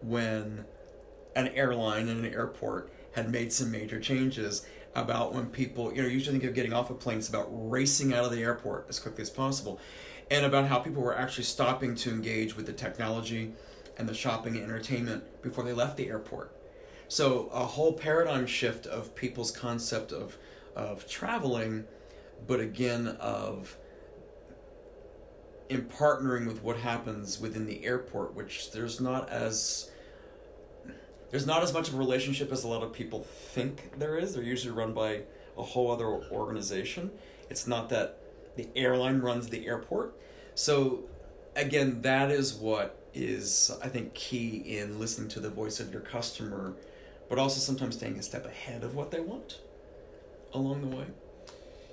when 0.00 0.64
an 1.34 1.48
airline 1.48 2.08
and 2.08 2.24
an 2.24 2.32
airport 2.32 2.92
had 3.12 3.30
made 3.30 3.52
some 3.52 3.70
major 3.70 4.00
changes 4.00 4.66
about 4.94 5.32
when 5.32 5.46
people, 5.46 5.92
you 5.94 6.02
know, 6.02 6.08
usually 6.08 6.38
think 6.38 6.48
of 6.48 6.54
getting 6.54 6.72
off 6.72 6.90
a 6.90 6.94
plane, 6.94 7.18
it's 7.18 7.28
about 7.28 7.48
racing 7.50 8.12
out 8.12 8.24
of 8.24 8.30
the 8.30 8.42
airport 8.42 8.86
as 8.88 8.98
quickly 8.98 9.22
as 9.22 9.30
possible, 9.30 9.80
and 10.30 10.44
about 10.44 10.66
how 10.66 10.78
people 10.78 11.02
were 11.02 11.16
actually 11.16 11.44
stopping 11.44 11.94
to 11.94 12.10
engage 12.10 12.56
with 12.56 12.66
the 12.66 12.72
technology 12.72 13.52
and 13.98 14.08
the 14.08 14.14
shopping 14.14 14.56
and 14.56 14.64
entertainment 14.64 15.42
before 15.42 15.64
they 15.64 15.72
left 15.72 15.96
the 15.96 16.08
airport. 16.08 16.54
So 17.08 17.48
a 17.52 17.64
whole 17.64 17.92
paradigm 17.92 18.46
shift 18.46 18.86
of 18.86 19.14
people's 19.14 19.50
concept 19.50 20.12
of 20.12 20.38
of 20.74 21.06
traveling, 21.06 21.84
but 22.46 22.60
again 22.60 23.08
of 23.20 23.76
in 25.68 25.82
partnering 25.82 26.46
with 26.46 26.62
what 26.62 26.76
happens 26.76 27.40
within 27.40 27.66
the 27.66 27.84
airport, 27.84 28.34
which 28.34 28.72
there's 28.72 29.00
not 29.00 29.28
as 29.30 29.90
there's 31.32 31.46
not 31.46 31.62
as 31.62 31.72
much 31.72 31.88
of 31.88 31.94
a 31.94 31.98
relationship 31.98 32.52
as 32.52 32.62
a 32.62 32.68
lot 32.68 32.82
of 32.82 32.92
people 32.92 33.24
think 33.24 33.98
there 33.98 34.18
is. 34.18 34.34
They're 34.34 34.44
usually 34.44 34.72
run 34.72 34.92
by 34.92 35.22
a 35.56 35.62
whole 35.62 35.90
other 35.90 36.06
organization. 36.06 37.10
It's 37.48 37.66
not 37.66 37.88
that 37.88 38.18
the 38.56 38.68
airline 38.76 39.20
runs 39.20 39.48
the 39.48 39.66
airport. 39.66 40.14
So, 40.54 41.04
again, 41.56 42.02
that 42.02 42.30
is 42.30 42.52
what 42.52 43.02
is, 43.14 43.70
I 43.82 43.88
think, 43.88 44.12
key 44.12 44.76
in 44.76 45.00
listening 45.00 45.30
to 45.30 45.40
the 45.40 45.48
voice 45.48 45.80
of 45.80 45.90
your 45.90 46.02
customer, 46.02 46.74
but 47.30 47.38
also 47.38 47.60
sometimes 47.60 47.96
staying 47.96 48.18
a 48.18 48.22
step 48.22 48.44
ahead 48.44 48.84
of 48.84 48.94
what 48.94 49.10
they 49.10 49.20
want 49.20 49.60
along 50.52 50.82
the 50.82 50.94
way. 50.94 51.06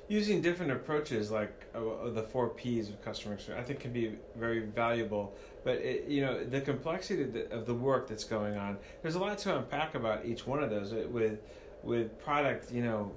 Using 0.10 0.42
different 0.42 0.74
approaches 0.74 1.32
like 1.32 1.66
uh, 1.74 2.10
the 2.10 2.24
four 2.24 2.50
P's 2.50 2.90
of 2.90 3.02
customer 3.06 3.36
experience, 3.36 3.64
I 3.64 3.68
think 3.68 3.80
can 3.80 3.94
be 3.94 4.16
very 4.36 4.60
valuable 4.60 5.34
but 5.70 5.78
it, 5.82 6.08
you 6.08 6.22
know 6.22 6.44
the 6.44 6.62
complexity 6.62 7.22
of 7.22 7.34
the, 7.34 7.52
of 7.52 7.68
the, 7.68 7.74
work 7.74 8.08
that's 8.08 8.24
going 8.24 8.58
on 8.58 8.76
there's 9.02 9.14
a 9.14 9.20
lot 9.20 9.38
to 9.38 9.56
unpack 9.56 9.94
about 9.94 10.26
each 10.26 10.48
one 10.48 10.64
of 10.64 10.70
those 10.72 10.92
with 11.18 11.40
with 11.84 12.18
product 12.20 12.72
you 12.72 12.82
know 12.82 13.12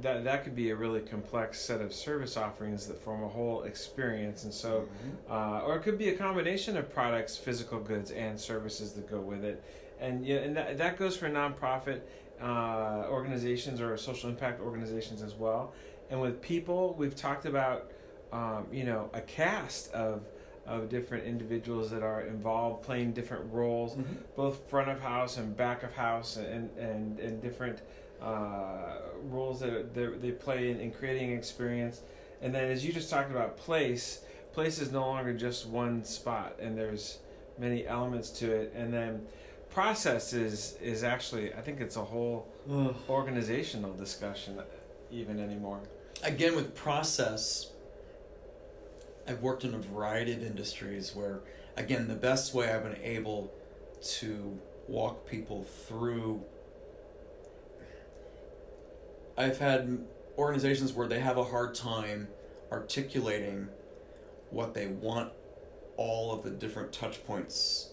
that 0.00 0.24
that 0.24 0.44
could 0.44 0.54
be 0.54 0.70
a 0.70 0.76
really 0.76 1.00
complex 1.00 1.60
set 1.60 1.80
of 1.80 1.92
service 1.92 2.36
offerings 2.36 2.86
that 2.86 3.00
form 3.00 3.22
a 3.22 3.28
whole 3.28 3.62
experience. 3.62 4.44
And 4.44 4.52
so 4.52 4.80
mm-hmm. 4.80 5.32
uh, 5.32 5.60
or 5.60 5.76
it 5.76 5.82
could 5.82 5.96
be 5.96 6.08
a 6.08 6.16
combination 6.16 6.76
of 6.76 6.92
products 6.92 7.36
physical 7.36 7.78
goods 7.78 8.10
and 8.10 8.38
services 8.38 8.92
that 8.94 9.08
go 9.08 9.20
with 9.20 9.44
it. 9.44 9.62
And 10.00 10.26
yeah 10.26 10.38
and 10.38 10.56
that, 10.56 10.76
that 10.78 10.98
goes 10.98 11.16
for 11.16 11.30
nonprofit 11.30 12.00
uh, 12.42 13.06
organizations 13.08 13.80
or 13.80 13.96
social 13.96 14.28
impact 14.28 14.60
organizations 14.60 15.22
as 15.22 15.34
well. 15.34 15.72
And 16.10 16.20
with 16.20 16.42
people 16.42 16.94
we've 16.98 17.16
talked 17.16 17.46
about 17.46 17.92
um, 18.32 18.66
you 18.72 18.84
know 18.84 19.08
a 19.14 19.20
cast 19.20 19.92
of 19.92 20.26
of 20.66 20.88
different 20.88 21.24
individuals 21.24 21.90
that 21.90 22.02
are 22.02 22.22
involved 22.22 22.82
playing 22.82 23.12
different 23.12 23.52
roles, 23.52 23.92
mm-hmm. 23.92 24.14
both 24.36 24.68
front 24.68 24.88
of 24.90 25.00
house 25.00 25.36
and 25.36 25.56
back 25.56 25.82
of 25.82 25.92
house, 25.94 26.36
and 26.36 26.70
and, 26.78 27.18
and 27.20 27.42
different 27.42 27.80
uh, 28.22 28.96
roles 29.24 29.60
that 29.60 29.94
they 29.94 30.30
play 30.30 30.70
in, 30.70 30.80
in 30.80 30.90
creating 30.90 31.32
experience. 31.32 32.00
And 32.40 32.54
then, 32.54 32.70
as 32.70 32.84
you 32.84 32.92
just 32.92 33.10
talked 33.10 33.30
about, 33.30 33.56
place 33.56 34.20
place 34.52 34.80
is 34.80 34.92
no 34.92 35.06
longer 35.06 35.34
just 35.34 35.66
one 35.66 36.04
spot, 36.04 36.56
and 36.60 36.78
there's 36.78 37.18
many 37.58 37.86
elements 37.86 38.30
to 38.30 38.50
it. 38.50 38.72
And 38.74 38.92
then 38.92 39.26
process 39.70 40.32
is 40.32 40.76
is 40.80 41.02
actually 41.02 41.52
I 41.52 41.60
think 41.60 41.80
it's 41.80 41.96
a 41.96 42.04
whole 42.04 42.48
Ugh. 42.70 42.94
organizational 43.08 43.92
discussion 43.94 44.60
even 45.10 45.40
anymore. 45.40 45.80
Again, 46.22 46.56
with 46.56 46.74
process 46.74 47.70
I've 49.26 49.42
worked 49.42 49.64
in 49.64 49.74
a 49.74 49.78
variety 49.78 50.32
of 50.32 50.42
industries 50.42 51.14
where, 51.14 51.40
again, 51.76 52.08
the 52.08 52.14
best 52.14 52.54
way 52.54 52.70
I've 52.70 52.82
been 52.82 53.02
able 53.02 53.52
to 54.18 54.58
walk 54.86 55.26
people 55.26 55.62
through. 55.62 56.42
I've 59.36 59.58
had 59.58 60.04
organizations 60.36 60.92
where 60.92 61.08
they 61.08 61.20
have 61.20 61.38
a 61.38 61.44
hard 61.44 61.74
time 61.74 62.28
articulating 62.70 63.68
what 64.50 64.74
they 64.74 64.86
want 64.86 65.32
all 65.96 66.32
of 66.32 66.42
the 66.42 66.50
different 66.50 66.92
touch 66.92 67.24
points 67.26 67.90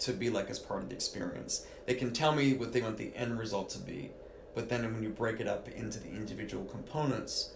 to 0.00 0.12
be 0.12 0.28
like 0.28 0.50
as 0.50 0.58
part 0.58 0.82
of 0.82 0.88
the 0.88 0.94
experience. 0.94 1.66
They 1.86 1.94
can 1.94 2.12
tell 2.12 2.34
me 2.34 2.54
what 2.54 2.72
they 2.72 2.82
want 2.82 2.98
the 2.98 3.14
end 3.14 3.38
result 3.38 3.70
to 3.70 3.78
be, 3.78 4.10
but 4.54 4.68
then 4.68 4.84
when 4.92 5.02
you 5.02 5.08
break 5.08 5.40
it 5.40 5.48
up 5.48 5.68
into 5.68 5.98
the 5.98 6.10
individual 6.10 6.64
components, 6.64 7.50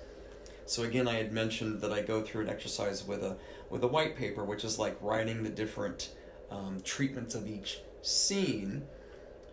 so 0.68 0.82
again, 0.82 1.08
I 1.08 1.14
had 1.14 1.32
mentioned 1.32 1.80
that 1.80 1.92
I 1.92 2.02
go 2.02 2.22
through 2.22 2.42
an 2.42 2.50
exercise 2.50 3.04
with 3.06 3.22
a 3.25 3.37
with 3.70 3.82
a 3.82 3.88
white 3.88 4.16
paper, 4.16 4.44
which 4.44 4.64
is 4.64 4.78
like 4.78 4.96
writing 5.00 5.42
the 5.42 5.48
different 5.50 6.10
um, 6.50 6.80
treatments 6.84 7.34
of 7.34 7.46
each 7.46 7.80
scene, 8.02 8.87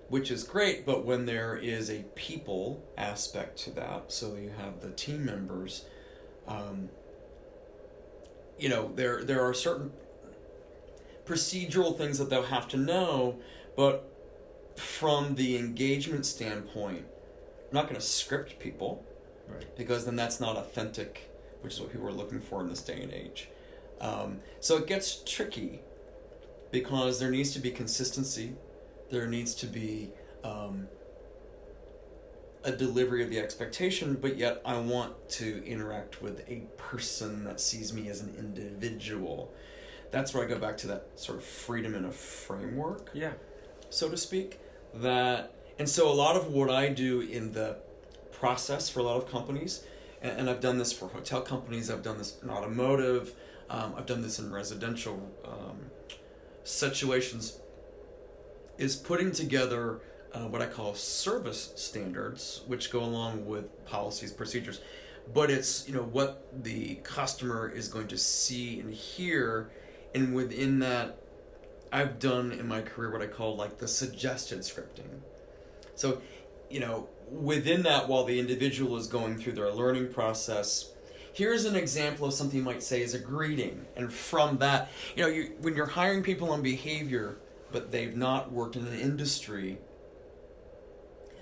which 0.09 0.29
is 0.29 0.43
great. 0.43 0.85
But 0.85 1.05
when 1.05 1.25
there 1.25 1.55
is 1.55 1.89
a 1.89 2.03
people 2.15 2.83
aspect 2.97 3.57
to 3.59 3.71
that, 3.71 4.11
so 4.11 4.35
you 4.35 4.51
have 4.57 4.81
the 4.81 4.91
team 4.91 5.25
members, 5.25 5.85
Um, 6.47 6.89
you 8.59 8.69
know, 8.69 8.91
there 8.95 9.23
there 9.23 9.41
are 9.41 9.53
certain 9.53 9.91
procedural 11.25 11.97
things 11.97 12.17
that 12.19 12.29
they'll 12.29 12.43
have 12.43 12.67
to 12.69 12.77
know, 12.77 13.39
but 13.75 14.11
from 14.75 15.35
the 15.35 15.57
engagement 15.57 16.25
standpoint, 16.25 17.05
I'm 17.69 17.73
not 17.73 17.83
going 17.83 17.95
to 17.95 18.05
script 18.05 18.59
people 18.59 19.03
Right. 19.47 19.65
because 19.77 20.05
then 20.05 20.15
that's 20.15 20.39
not 20.39 20.57
authentic, 20.57 21.29
which 21.61 21.73
is 21.73 21.81
what 21.81 21.91
people 21.91 22.07
are 22.07 22.11
looking 22.13 22.39
for 22.41 22.61
in 22.61 22.67
this 22.69 22.81
day 22.81 23.01
and 23.01 23.13
age. 23.13 23.49
Um, 24.01 24.39
so 24.59 24.77
it 24.77 24.87
gets 24.87 25.23
tricky 25.23 25.81
because 26.71 27.19
there 27.19 27.31
needs 27.31 27.51
to 27.53 27.59
be 27.59 27.71
consistency, 27.71 28.53
there 29.09 29.27
needs 29.27 29.53
to 29.55 29.67
be 29.67 30.09
um, 30.43 30.87
a 32.63 32.71
delivery 32.71 33.23
of 33.23 33.29
the 33.29 33.39
expectation, 33.39 34.15
but 34.19 34.37
yet 34.37 34.61
I 34.65 34.79
want 34.79 35.29
to 35.31 35.63
interact 35.65 36.21
with 36.21 36.43
a 36.49 36.63
person 36.77 37.43
that 37.43 37.61
sees 37.61 37.93
me 37.93 38.09
as 38.09 38.21
an 38.21 38.35
individual. 38.37 39.53
That's 40.11 40.33
where 40.33 40.43
I 40.43 40.47
go 40.47 40.57
back 40.57 40.77
to 40.77 40.87
that 40.87 41.07
sort 41.15 41.37
of 41.37 41.43
freedom 41.43 41.93
in 41.93 42.05
a 42.05 42.11
framework 42.11 43.11
Yeah. 43.13 43.33
so 43.89 44.09
to 44.09 44.17
speak. 44.17 44.59
That 44.95 45.53
and 45.77 45.89
so 45.89 46.09
a 46.09 46.13
lot 46.13 46.35
of 46.37 46.47
what 46.53 46.69
I 46.69 46.89
do 46.89 47.19
in 47.21 47.51
the 47.51 47.77
process 48.45 48.87
for 48.87 48.99
a 48.99 49.03
lot 49.03 49.17
of 49.17 49.27
companies, 49.27 49.83
and, 50.21 50.41
and 50.41 50.49
I've 50.51 50.61
done 50.61 50.77
this 50.77 50.93
for 50.93 51.07
hotel 51.07 51.41
companies, 51.41 51.89
I've 51.89 52.03
done 52.03 52.19
this 52.19 52.37
in 52.43 52.51
automotive, 52.51 53.33
um, 53.71 53.95
I've 53.97 54.05
done 54.05 54.21
this 54.21 54.37
in 54.37 54.53
residential 54.53 55.17
um, 55.43 55.77
situations, 56.63 57.59
is 58.77 58.95
putting 58.95 59.31
together 59.31 59.99
uh, 60.31 60.45
what 60.47 60.61
I 60.61 60.67
call 60.67 60.93
service 60.93 61.73
standards, 61.75 62.61
which 62.67 62.91
go 62.91 62.99
along 62.99 63.47
with 63.47 63.83
policies, 63.87 64.31
procedures. 64.31 64.79
But 65.33 65.49
it's 65.49 65.87
you 65.87 65.95
know 65.95 66.03
what 66.03 66.47
the 66.63 66.99
customer 67.01 67.67
is 67.67 67.87
going 67.87 68.09
to 68.09 68.17
see 68.19 68.79
and 68.79 68.93
hear, 68.93 69.71
and 70.13 70.35
within 70.35 70.77
that 70.79 71.17
I've 71.91 72.19
done 72.19 72.51
in 72.51 72.67
my 72.67 72.81
career 72.81 73.11
what 73.11 73.23
I 73.23 73.27
call 73.27 73.55
like 73.55 73.79
the 73.79 73.87
suggested 73.87 74.59
scripting. 74.59 75.21
So, 75.95 76.21
you 76.69 76.79
know, 76.79 77.07
within 77.31 77.83
that, 77.83 78.07
while 78.07 78.23
the 78.23 78.39
individual 78.39 78.97
is 78.97 79.07
going 79.07 79.37
through 79.37 79.53
their 79.53 79.71
learning 79.71 80.11
process, 80.13 80.91
here's 81.33 81.65
an 81.65 81.75
example 81.75 82.27
of 82.27 82.33
something 82.33 82.59
you 82.59 82.65
might 82.65 82.83
say 82.83 83.01
is 83.01 83.13
a 83.13 83.19
greeting. 83.19 83.85
And 83.95 84.11
from 84.11 84.57
that, 84.59 84.89
you 85.15 85.23
know, 85.23 85.29
you, 85.29 85.51
when 85.61 85.75
you're 85.75 85.85
hiring 85.85 86.23
people 86.23 86.51
on 86.51 86.61
behavior, 86.61 87.37
but 87.71 87.91
they've 87.91 88.15
not 88.15 88.51
worked 88.51 88.75
in 88.75 88.85
an 88.87 88.99
industry, 88.99 89.77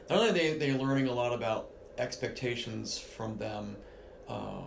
not 0.09 0.19
only 0.19 0.29
are 0.29 0.33
they, 0.33 0.57
they're 0.57 0.77
learning 0.77 1.07
a 1.07 1.13
lot 1.13 1.33
about 1.33 1.69
expectations 1.97 2.97
from 2.97 3.37
them, 3.37 3.77
uh, 4.27 4.61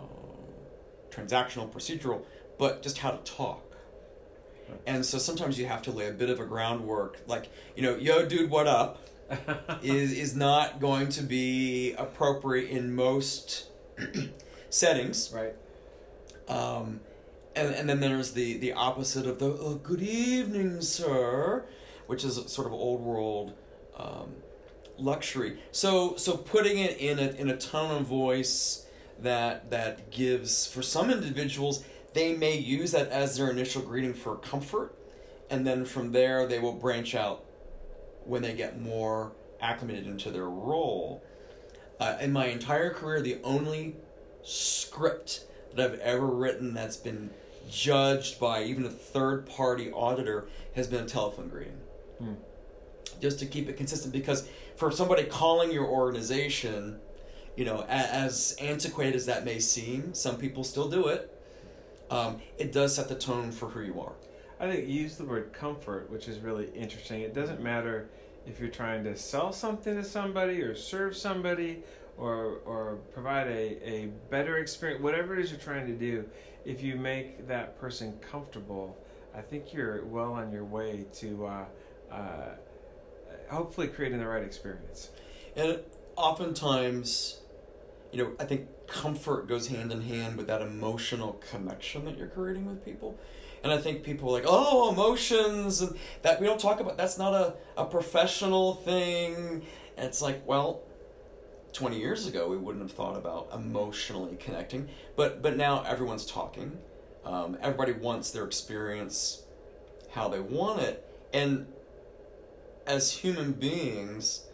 transactional, 1.09 1.69
procedural, 1.71 2.23
but 2.57 2.81
just 2.81 2.99
how 2.99 3.11
to 3.11 3.17
talk. 3.31 3.63
And 4.85 5.05
so 5.05 5.17
sometimes 5.17 5.57
you 5.57 5.65
have 5.65 5.81
to 5.83 5.91
lay 5.91 6.07
a 6.07 6.11
bit 6.11 6.29
of 6.29 6.39
a 6.39 6.45
groundwork, 6.45 7.21
like 7.27 7.49
you 7.75 7.81
know, 7.81 7.95
yo, 7.95 8.25
dude, 8.25 8.49
what 8.49 8.67
up, 8.67 9.07
is 9.83 10.11
is 10.11 10.35
not 10.35 10.79
going 10.79 11.09
to 11.09 11.23
be 11.23 11.93
appropriate 11.93 12.69
in 12.69 12.95
most 12.95 13.67
settings. 14.69 15.33
Right. 15.33 15.55
Um, 16.47 17.01
and 17.55 17.73
and 17.73 17.89
then 17.89 17.99
there's 17.99 18.31
the 18.31 18.57
the 18.57 18.73
opposite 18.73 19.25
of 19.25 19.39
the 19.39 19.47
oh, 19.47 19.75
good 19.75 20.01
evening, 20.01 20.81
sir, 20.81 21.65
which 22.07 22.23
is 22.23 22.35
sort 22.51 22.67
of 22.67 22.73
old 22.73 23.01
world 23.01 23.53
um, 23.97 24.35
luxury. 24.97 25.59
So 25.71 26.15
so 26.15 26.37
putting 26.37 26.77
it 26.77 26.97
in 26.97 27.19
a 27.19 27.29
in 27.29 27.49
a 27.49 27.57
tone 27.57 28.01
of 28.01 28.07
voice 28.07 28.85
that 29.19 29.71
that 29.71 30.11
gives 30.11 30.67
for 30.67 30.81
some 30.81 31.09
individuals 31.09 31.83
they 32.13 32.35
may 32.35 32.57
use 32.57 32.91
that 32.93 33.09
as 33.09 33.37
their 33.37 33.49
initial 33.51 33.81
greeting 33.81 34.13
for 34.13 34.35
comfort, 34.37 34.95
and 35.51 35.67
then 35.67 35.85
from 35.85 36.13
there 36.13 36.47
they 36.47 36.57
will 36.57 36.73
branch 36.73 37.13
out 37.13 37.43
when 38.27 38.41
they 38.41 38.53
get 38.53 38.81
more 38.81 39.31
acclimated 39.61 40.05
into 40.05 40.29
their 40.29 40.49
role. 40.49 41.23
Uh, 41.99 42.17
in 42.21 42.31
my 42.31 42.47
entire 42.47 42.93
career, 42.93 43.21
the 43.21 43.39
only 43.43 43.95
script 44.43 45.45
that 45.73 45.91
I've 45.91 45.99
ever 45.99 46.27
written 46.27 46.73
that's 46.73 46.97
been 46.97 47.31
judged 47.69 48.39
by 48.39 48.63
even 48.63 48.85
a 48.85 48.89
third 48.89 49.45
party 49.45 49.91
auditor 49.91 50.47
has 50.75 50.87
been 50.87 51.03
a 51.03 51.07
telephone 51.07 51.49
greeting. 51.49 51.77
Hmm. 52.19 52.33
Just 53.19 53.39
to 53.39 53.45
keep 53.45 53.67
it 53.67 53.77
consistent, 53.77 54.13
because 54.13 54.47
for 54.75 54.91
somebody 54.91 55.23
calling 55.23 55.71
your 55.71 55.85
organization, 55.85 56.99
you 57.55 57.65
know, 57.65 57.83
as 57.89 58.55
antiquated 58.61 59.15
as 59.15 59.25
that 59.25 59.43
may 59.43 59.59
seem, 59.59 60.13
some 60.13 60.37
people 60.37 60.63
still 60.63 60.87
do 60.87 61.07
it. 61.07 61.33
Um, 62.11 62.41
it 62.57 62.71
does 62.71 62.95
set 62.95 63.09
the 63.09 63.15
tone 63.15 63.51
for 63.51 63.69
who 63.69 63.81
you 63.81 63.99
are. 63.99 64.13
I 64.59 64.69
think 64.69 64.87
you 64.87 65.01
use 65.01 65.17
the 65.17 65.25
word 65.25 65.51
comfort, 65.51 66.09
which 66.09 66.27
is 66.27 66.39
really 66.39 66.69
interesting. 66.75 67.21
It 67.21 67.33
doesn't 67.33 67.61
matter 67.61 68.09
if 68.47 68.59
you're 68.59 68.69
trying 68.69 69.03
to 69.03 69.15
sell 69.15 69.51
something 69.51 69.95
to 69.95 70.03
somebody 70.03 70.61
or 70.61 70.75
serve 70.75 71.15
somebody 71.15 71.83
or 72.17 72.59
or 72.65 72.97
provide 73.13 73.47
a, 73.47 73.89
a 73.89 74.05
better 74.29 74.57
experience, 74.57 75.01
whatever 75.01 75.37
it 75.37 75.43
is 75.43 75.51
you're 75.51 75.59
trying 75.59 75.87
to 75.87 75.93
do, 75.93 76.25
if 76.65 76.81
you 76.81 76.95
make 76.95 77.47
that 77.47 77.79
person 77.79 78.17
comfortable, 78.19 78.97
I 79.35 79.41
think 79.41 79.73
you're 79.73 80.03
well 80.05 80.33
on 80.33 80.51
your 80.51 80.65
way 80.65 81.05
to 81.15 81.45
uh, 81.45 81.65
uh, 82.11 82.49
hopefully 83.49 83.87
creating 83.87 84.19
the 84.19 84.27
right 84.27 84.43
experience. 84.43 85.09
And 85.55 85.79
oftentimes, 86.15 87.41
you 88.11 88.23
know, 88.23 88.31
I 88.39 88.45
think 88.45 88.67
comfort 88.87 89.47
goes 89.47 89.67
hand 89.67 89.91
in 89.91 90.01
hand 90.01 90.37
with 90.37 90.47
that 90.47 90.61
emotional 90.61 91.41
connection 91.51 92.05
that 92.05 92.17
you're 92.17 92.27
creating 92.27 92.65
with 92.65 92.83
people. 92.83 93.17
And 93.63 93.71
I 93.71 93.77
think 93.77 94.03
people 94.03 94.29
are 94.29 94.33
like, 94.33 94.45
oh, 94.47 94.91
emotions, 94.91 95.81
and 95.81 95.97
that 96.21 96.39
we 96.39 96.47
don't 96.47 96.59
talk 96.59 96.79
about. 96.79 96.97
That's 96.97 97.17
not 97.17 97.33
a, 97.33 97.55
a 97.75 97.85
professional 97.85 98.75
thing. 98.75 99.63
And 99.97 100.05
it's 100.05 100.21
like, 100.21 100.47
well, 100.47 100.81
20 101.73 101.99
years 101.99 102.27
ago, 102.27 102.47
we 102.47 102.57
wouldn't 102.57 102.83
have 102.83 102.91
thought 102.91 103.17
about 103.17 103.49
emotionally 103.53 104.35
connecting. 104.37 104.89
But, 105.15 105.41
but 105.41 105.57
now 105.57 105.83
everyone's 105.83 106.25
talking. 106.25 106.77
Um, 107.25 107.57
everybody 107.61 107.91
wants 107.91 108.31
their 108.31 108.45
experience 108.45 109.43
how 110.11 110.29
they 110.29 110.39
want 110.39 110.81
it. 110.81 111.05
And 111.33 111.67
as 112.85 113.11
human 113.11 113.51
beings, 113.51 114.45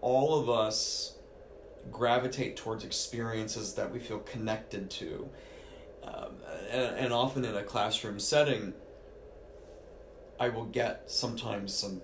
all 0.00 0.38
of 0.38 0.48
us 0.48 1.14
gravitate 1.90 2.56
towards 2.56 2.84
experiences 2.84 3.74
that 3.74 3.92
we 3.92 3.98
feel 3.98 4.20
connected 4.20 4.90
to. 4.90 5.28
Um, 6.02 6.36
and, 6.70 6.96
and 6.96 7.12
often 7.12 7.44
in 7.44 7.56
a 7.56 7.62
classroom 7.62 8.18
setting, 8.18 8.74
I 10.38 10.48
will 10.48 10.64
get 10.64 11.10
sometimes 11.10 11.74
some 11.74 12.00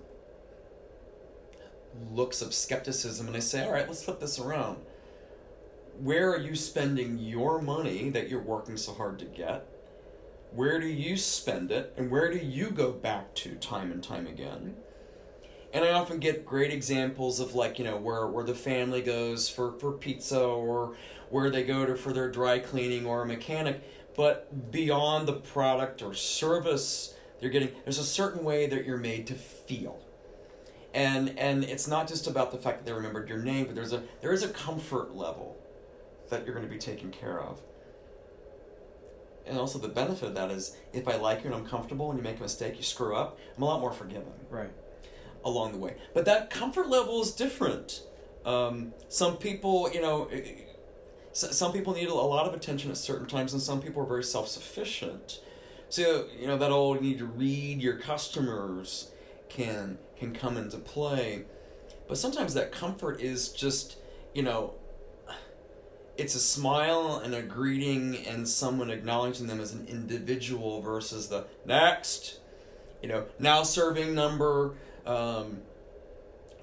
looks 2.12 2.42
of 2.42 2.52
skepticism, 2.52 3.26
and 3.26 3.36
I 3.36 3.40
say, 3.40 3.64
all 3.64 3.72
right, 3.72 3.88
let's 3.88 4.04
flip 4.04 4.20
this 4.20 4.38
around. 4.38 4.78
Where 5.98 6.30
are 6.30 6.38
you 6.38 6.54
spending 6.54 7.18
your 7.18 7.62
money 7.62 8.10
that 8.10 8.28
you're 8.28 8.42
working 8.42 8.76
so 8.76 8.92
hard 8.92 9.18
to 9.20 9.24
get? 9.24 9.66
Where 10.52 10.78
do 10.78 10.86
you 10.86 11.16
spend 11.16 11.70
it? 11.70 11.94
And 11.96 12.10
where 12.10 12.30
do 12.30 12.38
you 12.38 12.70
go 12.70 12.92
back 12.92 13.34
to 13.36 13.54
time 13.56 13.90
and 13.90 14.02
time 14.02 14.26
again? 14.26 14.76
And 15.76 15.84
I 15.84 15.92
often 15.92 16.20
get 16.20 16.46
great 16.46 16.72
examples 16.72 17.38
of 17.38 17.54
like, 17.54 17.78
you 17.78 17.84
know, 17.84 17.98
where, 17.98 18.26
where 18.26 18.44
the 18.44 18.54
family 18.54 19.02
goes 19.02 19.50
for, 19.50 19.72
for 19.72 19.92
pizza 19.92 20.40
or 20.40 20.96
where 21.28 21.50
they 21.50 21.64
go 21.64 21.84
to 21.84 21.94
for 21.96 22.14
their 22.14 22.30
dry 22.30 22.60
cleaning 22.60 23.04
or 23.04 23.20
a 23.20 23.26
mechanic. 23.26 23.82
But 24.16 24.70
beyond 24.70 25.28
the 25.28 25.34
product 25.34 26.00
or 26.00 26.14
service 26.14 27.14
they're 27.38 27.50
getting, 27.50 27.72
there's 27.84 27.98
a 27.98 28.04
certain 28.04 28.42
way 28.42 28.66
that 28.66 28.86
you're 28.86 28.96
made 28.96 29.26
to 29.26 29.34
feel. 29.34 30.00
And 30.94 31.38
and 31.38 31.62
it's 31.62 31.86
not 31.86 32.08
just 32.08 32.26
about 32.26 32.52
the 32.52 32.56
fact 32.56 32.78
that 32.78 32.86
they 32.86 32.94
remembered 32.94 33.28
your 33.28 33.42
name, 33.42 33.66
but 33.66 33.74
there's 33.74 33.92
a 33.92 34.02
there 34.22 34.32
is 34.32 34.42
a 34.42 34.48
comfort 34.48 35.14
level 35.14 35.58
that 36.30 36.46
you're 36.46 36.54
going 36.54 36.66
to 36.66 36.72
be 36.72 36.78
taken 36.78 37.10
care 37.10 37.38
of. 37.38 37.60
And 39.46 39.58
also 39.58 39.78
the 39.78 39.88
benefit 39.88 40.28
of 40.28 40.34
that 40.36 40.50
is 40.50 40.74
if 40.94 41.06
I 41.06 41.16
like 41.16 41.44
you 41.44 41.52
and 41.52 41.54
I'm 41.54 41.66
comfortable 41.66 42.08
and 42.10 42.18
you 42.18 42.24
make 42.24 42.38
a 42.38 42.42
mistake, 42.42 42.78
you 42.78 42.82
screw 42.82 43.14
up, 43.14 43.38
I'm 43.58 43.62
a 43.62 43.66
lot 43.66 43.80
more 43.82 43.92
forgiving 43.92 44.32
Right. 44.48 44.70
Along 45.44 45.72
the 45.72 45.78
way. 45.78 45.96
But 46.14 46.24
that 46.24 46.50
comfort 46.50 46.88
level 46.88 47.22
is 47.22 47.32
different. 47.32 48.02
Um, 48.44 48.92
some 49.08 49.36
people, 49.36 49.90
you 49.92 50.00
know, 50.00 50.28
eh, 50.32 50.42
some 51.32 51.72
people 51.72 51.92
need 51.94 52.08
a 52.08 52.14
lot 52.14 52.46
of 52.46 52.54
attention 52.54 52.90
at 52.90 52.96
certain 52.96 53.26
times, 53.26 53.52
and 53.52 53.60
some 53.60 53.82
people 53.82 54.02
are 54.02 54.06
very 54.06 54.24
self 54.24 54.48
sufficient. 54.48 55.40
So 55.88 56.26
you 56.38 56.46
know 56.46 56.56
that 56.56 56.72
old 56.72 57.02
need 57.02 57.18
to 57.18 57.26
read 57.26 57.80
your 57.80 57.96
customers 57.96 59.10
can 59.48 59.98
can 60.18 60.32
come 60.32 60.56
into 60.56 60.78
play. 60.78 61.44
But 62.08 62.18
sometimes 62.18 62.54
that 62.54 62.72
comfort 62.72 63.20
is 63.20 63.48
just, 63.50 63.96
you 64.32 64.42
know, 64.42 64.74
it's 66.16 66.34
a 66.34 66.40
smile 66.40 67.20
and 67.22 67.34
a 67.34 67.42
greeting 67.42 68.16
and 68.26 68.48
someone 68.48 68.90
acknowledging 68.90 69.46
them 69.46 69.60
as 69.60 69.72
an 69.72 69.86
individual 69.88 70.80
versus 70.80 71.28
the 71.28 71.46
next, 71.64 72.38
you 73.02 73.08
know, 73.08 73.26
now 73.38 73.62
serving 73.62 74.14
number. 74.14 74.74
Um, 75.06 75.58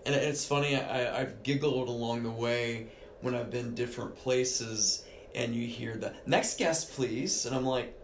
and 0.05 0.13
it's 0.13 0.45
funny, 0.45 0.75
I, 0.75 1.21
I've 1.21 1.43
giggled 1.43 1.87
along 1.87 2.23
the 2.23 2.31
way 2.31 2.87
when 3.21 3.33
I've 3.33 3.49
been 3.49 3.73
different 3.73 4.17
places 4.17 5.05
and 5.33 5.55
you 5.55 5.65
hear 5.65 5.95
the 5.95 6.13
next 6.25 6.59
guest, 6.59 6.91
please, 6.91 7.45
and 7.45 7.55
I'm 7.55 7.65
like, 7.65 7.97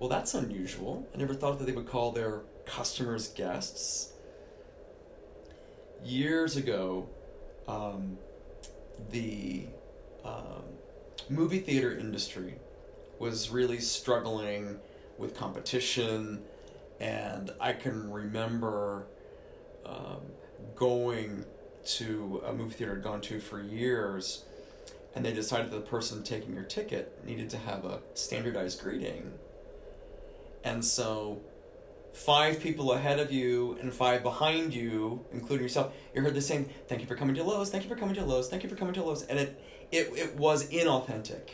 well, 0.00 0.08
that's 0.08 0.34
unusual. 0.34 1.06
I 1.14 1.18
never 1.18 1.34
thought 1.34 1.58
that 1.58 1.66
they 1.66 1.72
would 1.72 1.86
call 1.86 2.10
their 2.10 2.40
customers 2.66 3.28
guests. 3.28 4.12
Years 6.04 6.56
ago, 6.56 7.08
um, 7.68 8.18
the 9.10 9.66
um, 10.24 10.64
movie 11.28 11.60
theater 11.60 11.96
industry 11.96 12.54
was 13.18 13.50
really 13.50 13.78
struggling 13.78 14.78
with 15.18 15.36
competition, 15.36 16.42
and 16.98 17.52
I 17.60 17.72
can 17.72 18.10
remember 18.10 19.06
um, 19.84 20.20
going 20.74 21.44
to 21.84 22.42
a 22.46 22.52
movie 22.52 22.74
theater 22.74 22.96
gone 22.96 23.20
to 23.22 23.40
for 23.40 23.60
years, 23.60 24.44
and 25.14 25.24
they 25.24 25.32
decided 25.32 25.70
that 25.70 25.76
the 25.76 25.90
person 25.90 26.22
taking 26.22 26.54
your 26.54 26.64
ticket 26.64 27.24
needed 27.24 27.50
to 27.50 27.58
have 27.58 27.84
a 27.84 28.00
standardized 28.14 28.80
greeting. 28.80 29.32
And 30.64 30.84
so, 30.84 31.40
five 32.12 32.60
people 32.60 32.92
ahead 32.92 33.18
of 33.18 33.32
you 33.32 33.76
and 33.80 33.92
five 33.92 34.22
behind 34.22 34.74
you, 34.74 35.24
including 35.32 35.64
yourself, 35.64 35.92
you 36.14 36.22
heard 36.22 36.34
the 36.34 36.40
same, 36.40 36.68
thank 36.86 37.00
you 37.00 37.06
for 37.06 37.16
coming 37.16 37.34
to 37.34 37.42
Loews, 37.42 37.68
thank 37.68 37.82
you 37.82 37.88
for 37.88 37.96
coming 37.96 38.14
to 38.14 38.22
Loews, 38.22 38.46
thank 38.46 38.62
you 38.62 38.68
for 38.68 38.76
coming 38.76 38.94
to 38.94 39.00
Loews. 39.00 39.26
And 39.28 39.38
it, 39.38 39.60
it, 39.90 40.12
it 40.14 40.36
was 40.36 40.68
inauthentic. 40.70 41.48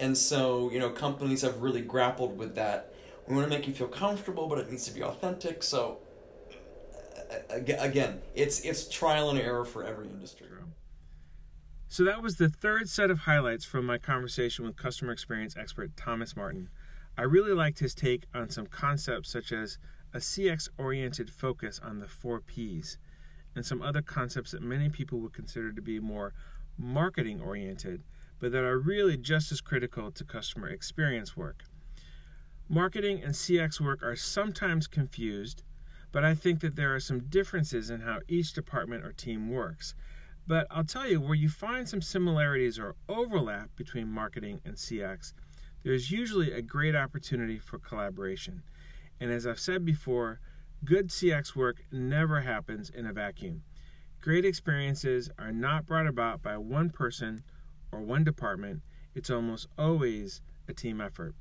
And 0.00 0.18
so, 0.18 0.70
you 0.70 0.80
know, 0.80 0.90
companies 0.90 1.42
have 1.42 1.60
really 1.60 1.82
grappled 1.82 2.36
with 2.36 2.56
that. 2.56 2.92
We 3.28 3.36
want 3.36 3.50
to 3.50 3.56
make 3.56 3.68
you 3.68 3.74
feel 3.74 3.88
comfortable, 3.88 4.48
but 4.48 4.58
it 4.58 4.70
needs 4.70 4.84
to 4.86 4.94
be 4.94 5.02
authentic. 5.02 5.62
So, 5.62 5.98
again, 7.50 8.20
it's 8.34 8.60
it's 8.60 8.88
trial 8.88 9.30
and 9.30 9.38
error 9.38 9.64
for 9.64 9.84
every 9.84 10.06
industry. 10.06 10.48
So 11.92 12.04
that 12.04 12.22
was 12.22 12.36
the 12.36 12.48
third 12.48 12.88
set 12.88 13.10
of 13.10 13.18
highlights 13.18 13.66
from 13.66 13.84
my 13.84 13.98
conversation 13.98 14.64
with 14.64 14.76
customer 14.76 15.12
experience 15.12 15.58
expert 15.58 15.94
Thomas 15.94 16.34
Martin. 16.34 16.70
I 17.18 17.24
really 17.24 17.52
liked 17.52 17.80
his 17.80 17.94
take 17.94 18.24
on 18.34 18.48
some 18.48 18.66
concepts 18.66 19.30
such 19.30 19.52
as 19.52 19.76
a 20.14 20.16
CX 20.16 20.70
oriented 20.78 21.28
focus 21.28 21.78
on 21.84 21.98
the 21.98 22.08
four 22.08 22.40
P's 22.40 22.96
and 23.54 23.66
some 23.66 23.82
other 23.82 24.00
concepts 24.00 24.52
that 24.52 24.62
many 24.62 24.88
people 24.88 25.20
would 25.20 25.34
consider 25.34 25.70
to 25.70 25.82
be 25.82 26.00
more 26.00 26.32
marketing 26.78 27.42
oriented, 27.42 28.04
but 28.40 28.52
that 28.52 28.64
are 28.64 28.78
really 28.78 29.18
just 29.18 29.52
as 29.52 29.60
critical 29.60 30.10
to 30.12 30.24
customer 30.24 30.68
experience 30.68 31.36
work. 31.36 31.64
Marketing 32.70 33.22
and 33.22 33.34
CX 33.34 33.82
work 33.82 34.02
are 34.02 34.16
sometimes 34.16 34.86
confused 34.86 35.62
but 36.12 36.24
I 36.24 36.34
think 36.34 36.60
that 36.60 36.76
there 36.76 36.94
are 36.94 37.00
some 37.00 37.20
differences 37.20 37.90
in 37.90 38.02
how 38.02 38.20
each 38.28 38.52
department 38.52 39.04
or 39.04 39.12
team 39.12 39.50
works. 39.50 39.94
But 40.46 40.66
I'll 40.70 40.84
tell 40.84 41.08
you, 41.08 41.20
where 41.20 41.34
you 41.34 41.48
find 41.48 41.88
some 41.88 42.02
similarities 42.02 42.78
or 42.78 42.96
overlap 43.08 43.70
between 43.76 44.08
marketing 44.08 44.60
and 44.64 44.74
CX, 44.74 45.32
there's 45.82 46.10
usually 46.10 46.52
a 46.52 46.62
great 46.62 46.94
opportunity 46.94 47.58
for 47.58 47.78
collaboration. 47.78 48.62
And 49.20 49.32
as 49.32 49.46
I've 49.46 49.60
said 49.60 49.84
before, 49.84 50.40
good 50.84 51.08
CX 51.08 51.56
work 51.56 51.84
never 51.90 52.40
happens 52.40 52.90
in 52.90 53.06
a 53.06 53.12
vacuum. 53.12 53.62
Great 54.20 54.44
experiences 54.44 55.30
are 55.38 55.52
not 55.52 55.86
brought 55.86 56.06
about 56.06 56.42
by 56.42 56.56
one 56.56 56.90
person 56.90 57.42
or 57.90 58.00
one 58.00 58.24
department, 58.24 58.82
it's 59.14 59.30
almost 59.30 59.68
always 59.76 60.40
a 60.68 60.72
team 60.72 61.00
effort. 61.00 61.34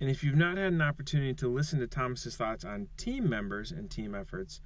And 0.00 0.08
if 0.08 0.24
you've 0.24 0.34
not 0.34 0.56
had 0.56 0.72
an 0.72 0.80
opportunity 0.80 1.34
to 1.34 1.48
listen 1.48 1.78
to 1.80 1.86
Thomas's 1.86 2.34
thoughts 2.34 2.64
on 2.64 2.88
team 2.96 3.28
members 3.28 3.70
and 3.70 3.90
team 3.90 4.14
efforts, 4.14 4.62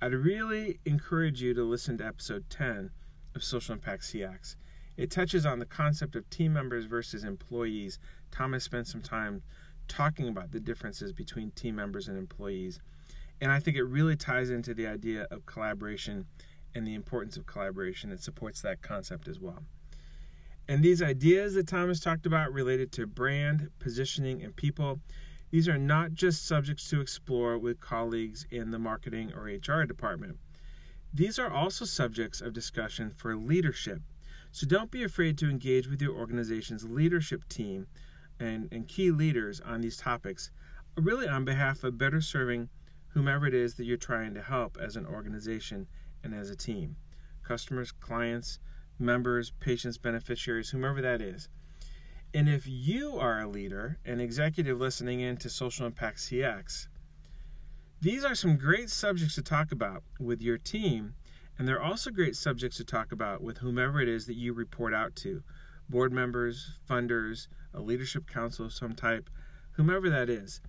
I'd 0.00 0.14
really 0.14 0.78
encourage 0.84 1.42
you 1.42 1.54
to 1.54 1.64
listen 1.64 1.98
to 1.98 2.06
episode 2.06 2.48
10 2.50 2.90
of 3.34 3.42
Social 3.42 3.72
Impact 3.72 4.02
CX. 4.02 4.54
It 4.96 5.10
touches 5.10 5.44
on 5.44 5.58
the 5.58 5.66
concept 5.66 6.14
of 6.14 6.30
team 6.30 6.52
members 6.52 6.84
versus 6.84 7.24
employees. 7.24 7.98
Thomas 8.30 8.62
spent 8.62 8.86
some 8.86 9.02
time 9.02 9.42
talking 9.88 10.28
about 10.28 10.52
the 10.52 10.60
differences 10.60 11.12
between 11.12 11.50
team 11.50 11.74
members 11.74 12.06
and 12.06 12.16
employees. 12.16 12.80
And 13.40 13.50
I 13.50 13.58
think 13.58 13.76
it 13.76 13.84
really 13.84 14.16
ties 14.16 14.50
into 14.50 14.72
the 14.72 14.86
idea 14.86 15.26
of 15.30 15.46
collaboration 15.46 16.26
and 16.74 16.86
the 16.86 16.94
importance 16.94 17.36
of 17.36 17.46
collaboration. 17.46 18.12
It 18.12 18.22
supports 18.22 18.62
that 18.62 18.82
concept 18.82 19.26
as 19.26 19.40
well. 19.40 19.64
And 20.68 20.82
these 20.82 21.00
ideas 21.00 21.54
that 21.54 21.68
Thomas 21.68 22.00
talked 22.00 22.26
about 22.26 22.52
related 22.52 22.90
to 22.92 23.06
brand, 23.06 23.70
positioning, 23.78 24.42
and 24.42 24.54
people, 24.56 25.00
these 25.50 25.68
are 25.68 25.78
not 25.78 26.14
just 26.14 26.46
subjects 26.46 26.88
to 26.90 27.00
explore 27.00 27.56
with 27.56 27.80
colleagues 27.80 28.46
in 28.50 28.72
the 28.72 28.78
marketing 28.78 29.32
or 29.32 29.44
HR 29.44 29.84
department. 29.84 30.38
These 31.14 31.38
are 31.38 31.50
also 31.50 31.84
subjects 31.84 32.40
of 32.40 32.52
discussion 32.52 33.10
for 33.10 33.36
leadership. 33.36 34.02
So 34.50 34.66
don't 34.66 34.90
be 34.90 35.04
afraid 35.04 35.38
to 35.38 35.50
engage 35.50 35.86
with 35.86 36.02
your 36.02 36.16
organization's 36.16 36.84
leadership 36.84 37.48
team 37.48 37.86
and, 38.40 38.68
and 38.72 38.88
key 38.88 39.10
leaders 39.10 39.60
on 39.60 39.80
these 39.80 39.96
topics, 39.96 40.50
uh, 40.98 41.02
really 41.02 41.28
on 41.28 41.44
behalf 41.44 41.84
of 41.84 41.96
better 41.96 42.20
serving 42.20 42.68
whomever 43.08 43.46
it 43.46 43.54
is 43.54 43.74
that 43.74 43.84
you're 43.84 43.96
trying 43.96 44.34
to 44.34 44.42
help 44.42 44.76
as 44.80 44.96
an 44.96 45.06
organization 45.06 45.86
and 46.24 46.34
as 46.34 46.50
a 46.50 46.56
team 46.56 46.96
customers, 47.42 47.92
clients, 47.92 48.58
members, 48.98 49.52
patients, 49.60 49.98
beneficiaries, 49.98 50.70
whomever 50.70 51.00
that 51.02 51.20
is. 51.20 51.48
And 52.34 52.48
if 52.48 52.66
you 52.66 53.16
are 53.18 53.40
a 53.40 53.48
leader, 53.48 53.98
an 54.04 54.20
executive 54.20 54.78
listening 54.78 55.20
in 55.20 55.36
to 55.38 55.48
Social 55.48 55.86
Impact 55.86 56.18
CX, 56.18 56.88
these 58.00 58.24
are 58.24 58.34
some 58.34 58.56
great 58.56 58.90
subjects 58.90 59.34
to 59.36 59.42
talk 59.42 59.72
about 59.72 60.02
with 60.20 60.42
your 60.42 60.58
team, 60.58 61.14
and 61.58 61.66
they're 61.66 61.82
also 61.82 62.10
great 62.10 62.36
subjects 62.36 62.76
to 62.76 62.84
talk 62.84 63.10
about 63.10 63.42
with 63.42 63.58
whomever 63.58 64.00
it 64.00 64.08
is 64.08 64.26
that 64.26 64.36
you 64.36 64.52
report 64.52 64.92
out 64.92 65.16
to 65.16 65.42
board 65.88 66.12
members, 66.12 66.72
funders, 66.88 67.48
a 67.72 67.80
leadership 67.80 68.28
council 68.28 68.66
of 68.66 68.72
some 68.72 68.94
type, 68.94 69.30
whomever 69.72 70.10
that 70.10 70.28
is. 70.28 70.60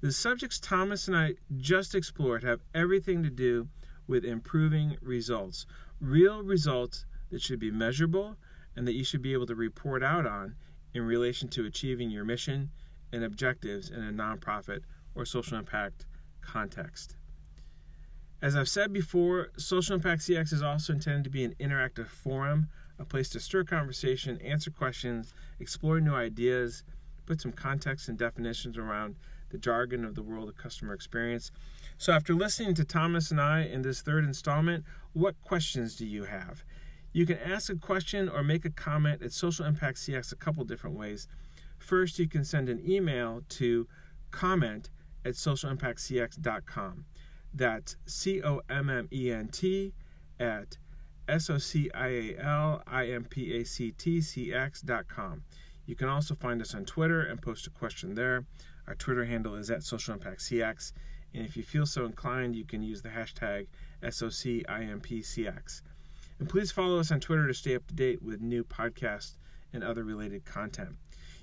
The 0.00 0.12
subjects 0.12 0.58
Thomas 0.58 1.06
and 1.06 1.16
I 1.16 1.34
just 1.58 1.94
explored 1.94 2.42
have 2.44 2.60
everything 2.74 3.22
to 3.22 3.30
do 3.30 3.68
with 4.06 4.24
improving 4.24 4.96
results, 5.02 5.66
real 6.00 6.42
results 6.42 7.04
that 7.30 7.42
should 7.42 7.58
be 7.58 7.70
measurable 7.70 8.36
and 8.76 8.86
that 8.86 8.94
you 8.94 9.04
should 9.04 9.22
be 9.22 9.32
able 9.32 9.46
to 9.46 9.54
report 9.54 10.02
out 10.02 10.26
on 10.26 10.54
in 10.94 11.02
relation 11.02 11.48
to 11.48 11.64
achieving 11.64 12.10
your 12.10 12.24
mission 12.24 12.70
and 13.12 13.24
objectives 13.24 13.90
in 13.90 14.02
a 14.02 14.12
nonprofit 14.12 14.80
or 15.14 15.24
social 15.24 15.58
impact 15.58 16.06
context. 16.40 17.16
As 18.42 18.56
I've 18.56 18.68
said 18.68 18.92
before, 18.92 19.50
Social 19.58 19.96
Impact 19.96 20.22
CX 20.22 20.52
is 20.52 20.62
also 20.62 20.94
intended 20.94 21.24
to 21.24 21.30
be 21.30 21.44
an 21.44 21.54
interactive 21.60 22.06
forum, 22.06 22.68
a 22.98 23.04
place 23.04 23.28
to 23.30 23.40
stir 23.40 23.64
conversation, 23.64 24.40
answer 24.40 24.70
questions, 24.70 25.34
explore 25.58 26.00
new 26.00 26.14
ideas, 26.14 26.82
put 27.26 27.40
some 27.40 27.52
context 27.52 28.08
and 28.08 28.16
definitions 28.16 28.78
around 28.78 29.16
the 29.50 29.58
jargon 29.58 30.04
of 30.04 30.14
the 30.14 30.22
world 30.22 30.48
of 30.48 30.56
customer 30.56 30.94
experience. 30.94 31.50
So, 31.98 32.12
after 32.14 32.34
listening 32.34 32.74
to 32.74 32.84
Thomas 32.84 33.30
and 33.30 33.40
I 33.40 33.62
in 33.62 33.82
this 33.82 34.00
third 34.00 34.24
installment, 34.24 34.84
what 35.12 35.40
questions 35.42 35.96
do 35.96 36.06
you 36.06 36.24
have? 36.24 36.64
You 37.12 37.26
can 37.26 37.38
ask 37.38 37.70
a 37.70 37.76
question 37.76 38.28
or 38.28 38.42
make 38.42 38.64
a 38.64 38.70
comment 38.70 39.22
at 39.22 39.32
Social 39.32 39.66
Impact 39.66 39.98
CX 39.98 40.32
a 40.32 40.36
couple 40.36 40.64
different 40.64 40.96
ways. 40.96 41.26
First, 41.78 42.18
you 42.18 42.28
can 42.28 42.44
send 42.44 42.68
an 42.68 42.80
email 42.88 43.42
to 43.50 43.88
comment 44.30 44.90
at 45.24 45.34
socialimpactcx.com. 45.34 47.04
That's 47.52 47.96
C 48.06 48.42
O 48.42 48.60
M 48.70 48.88
M 48.88 49.08
E 49.12 49.32
N 49.32 49.48
T 49.48 49.92
at 50.38 50.78
S 51.28 51.50
O 51.50 51.58
C 51.58 51.90
I 51.92 52.08
A 52.08 52.36
L 52.38 52.82
I 52.86 53.06
M 53.06 53.24
P 53.24 53.56
A 53.56 53.64
C 53.64 53.90
T 53.90 54.20
C 54.20 54.52
X.com. 54.52 55.42
You 55.86 55.96
can 55.96 56.08
also 56.08 56.36
find 56.36 56.62
us 56.62 56.74
on 56.74 56.84
Twitter 56.84 57.22
and 57.22 57.42
post 57.42 57.66
a 57.66 57.70
question 57.70 58.14
there. 58.14 58.44
Our 58.86 58.94
Twitter 58.94 59.24
handle 59.24 59.56
is 59.56 59.70
at 59.70 59.82
Social 59.82 60.14
Impact 60.14 60.40
CX. 60.40 60.92
And 61.34 61.44
if 61.44 61.56
you 61.56 61.62
feel 61.64 61.86
so 61.86 62.04
inclined, 62.04 62.54
you 62.54 62.64
can 62.64 62.82
use 62.82 63.02
the 63.02 63.08
hashtag 63.08 63.66
SOCIMPCX. 64.02 65.82
And 66.40 66.48
please 66.48 66.72
follow 66.72 66.98
us 66.98 67.12
on 67.12 67.20
Twitter 67.20 67.46
to 67.46 67.54
stay 67.54 67.76
up 67.76 67.86
to 67.88 67.94
date 67.94 68.22
with 68.22 68.40
new 68.40 68.64
podcasts 68.64 69.36
and 69.74 69.84
other 69.84 70.02
related 70.02 70.46
content. 70.46 70.96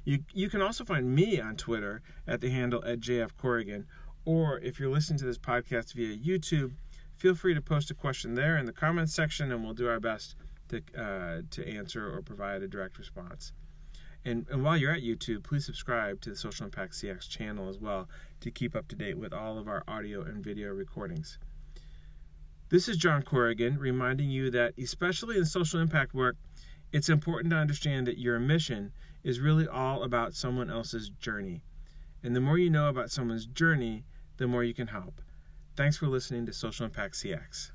You, 0.04 0.24
you 0.34 0.50
can 0.50 0.62
also 0.62 0.84
find 0.84 1.14
me 1.14 1.40
on 1.40 1.56
Twitter 1.56 2.02
at 2.26 2.42
the 2.42 2.50
handle 2.50 2.84
at 2.84 3.00
JF 3.00 3.38
Corrigan, 3.38 3.86
or 4.26 4.60
if 4.60 4.80
you're 4.80 4.90
listening 4.90 5.20
to 5.20 5.26
this 5.26 5.38
podcast 5.38 5.94
via 5.94 6.18
YouTube, 6.18 6.74
feel 7.14 7.36
free 7.36 7.54
to 7.54 7.62
post 7.62 7.92
a 7.92 7.94
question 7.94 8.34
there 8.34 8.58
in 8.58 8.66
the 8.66 8.74
comments 8.74 9.14
section, 9.14 9.52
and 9.52 9.64
we'll 9.64 9.76
do 9.76 9.88
our 9.88 10.00
best 10.00 10.36
to, 10.70 10.82
uh, 10.98 11.42
to 11.52 11.68
answer 11.68 12.12
or 12.12 12.22
provide 12.24 12.64
a 12.64 12.68
direct 12.68 12.98
response. 12.98 13.54
And, 14.26 14.48
and 14.50 14.64
while 14.64 14.78
you're 14.78 14.92
at 14.92 15.04
YouTube, 15.04 15.44
please 15.44 15.66
subscribe 15.66 16.22
to 16.22 16.32
the 16.32 16.36
Social 16.36 16.66
Impact 16.66 16.94
CX 16.94 17.30
channel 17.30 17.70
as 17.70 17.78
well 17.78 18.10
to 18.42 18.50
keep 18.50 18.76
up 18.76 18.88
to 18.88 18.96
date 18.96 19.18
with 19.18 19.32
all 19.32 19.60
of 19.60 19.68
our 19.68 19.84
audio 19.88 20.24
and 20.24 20.44
video 20.44 20.74
recordings. 20.74 21.38
This 22.70 22.90
is 22.90 22.98
John 22.98 23.24
Corrigan 23.24 23.80
reminding 23.80 24.30
you 24.30 24.52
that, 24.52 24.74
especially 24.78 25.38
in 25.38 25.46
social 25.46 25.80
impact 25.80 26.14
work, 26.14 26.36
it's 26.92 27.08
important 27.08 27.52
to 27.52 27.58
understand 27.58 28.08
that 28.08 28.18
your 28.18 28.40
mission 28.40 28.92
is 29.24 29.40
really 29.40 29.66
all 29.66 30.04
about 30.04 30.34
someone 30.34 30.70
else's 30.70 31.10
journey. 31.10 31.64
And 32.22 32.36
the 32.36 32.42
more 32.42 32.58
you 32.58 32.70
know 32.70 32.90
about 32.90 33.10
someone's 33.10 33.46
journey, 33.46 34.04
the 34.36 34.48
more 34.48 34.66
you 34.66 34.74
can 34.74 34.88
help. 34.88 35.22
Thanks 35.78 35.96
for 35.96 36.08
listening 36.08 36.46
to 36.46 36.52
Social 36.52 36.86
Impact 36.86 37.14
CX. 37.14 37.72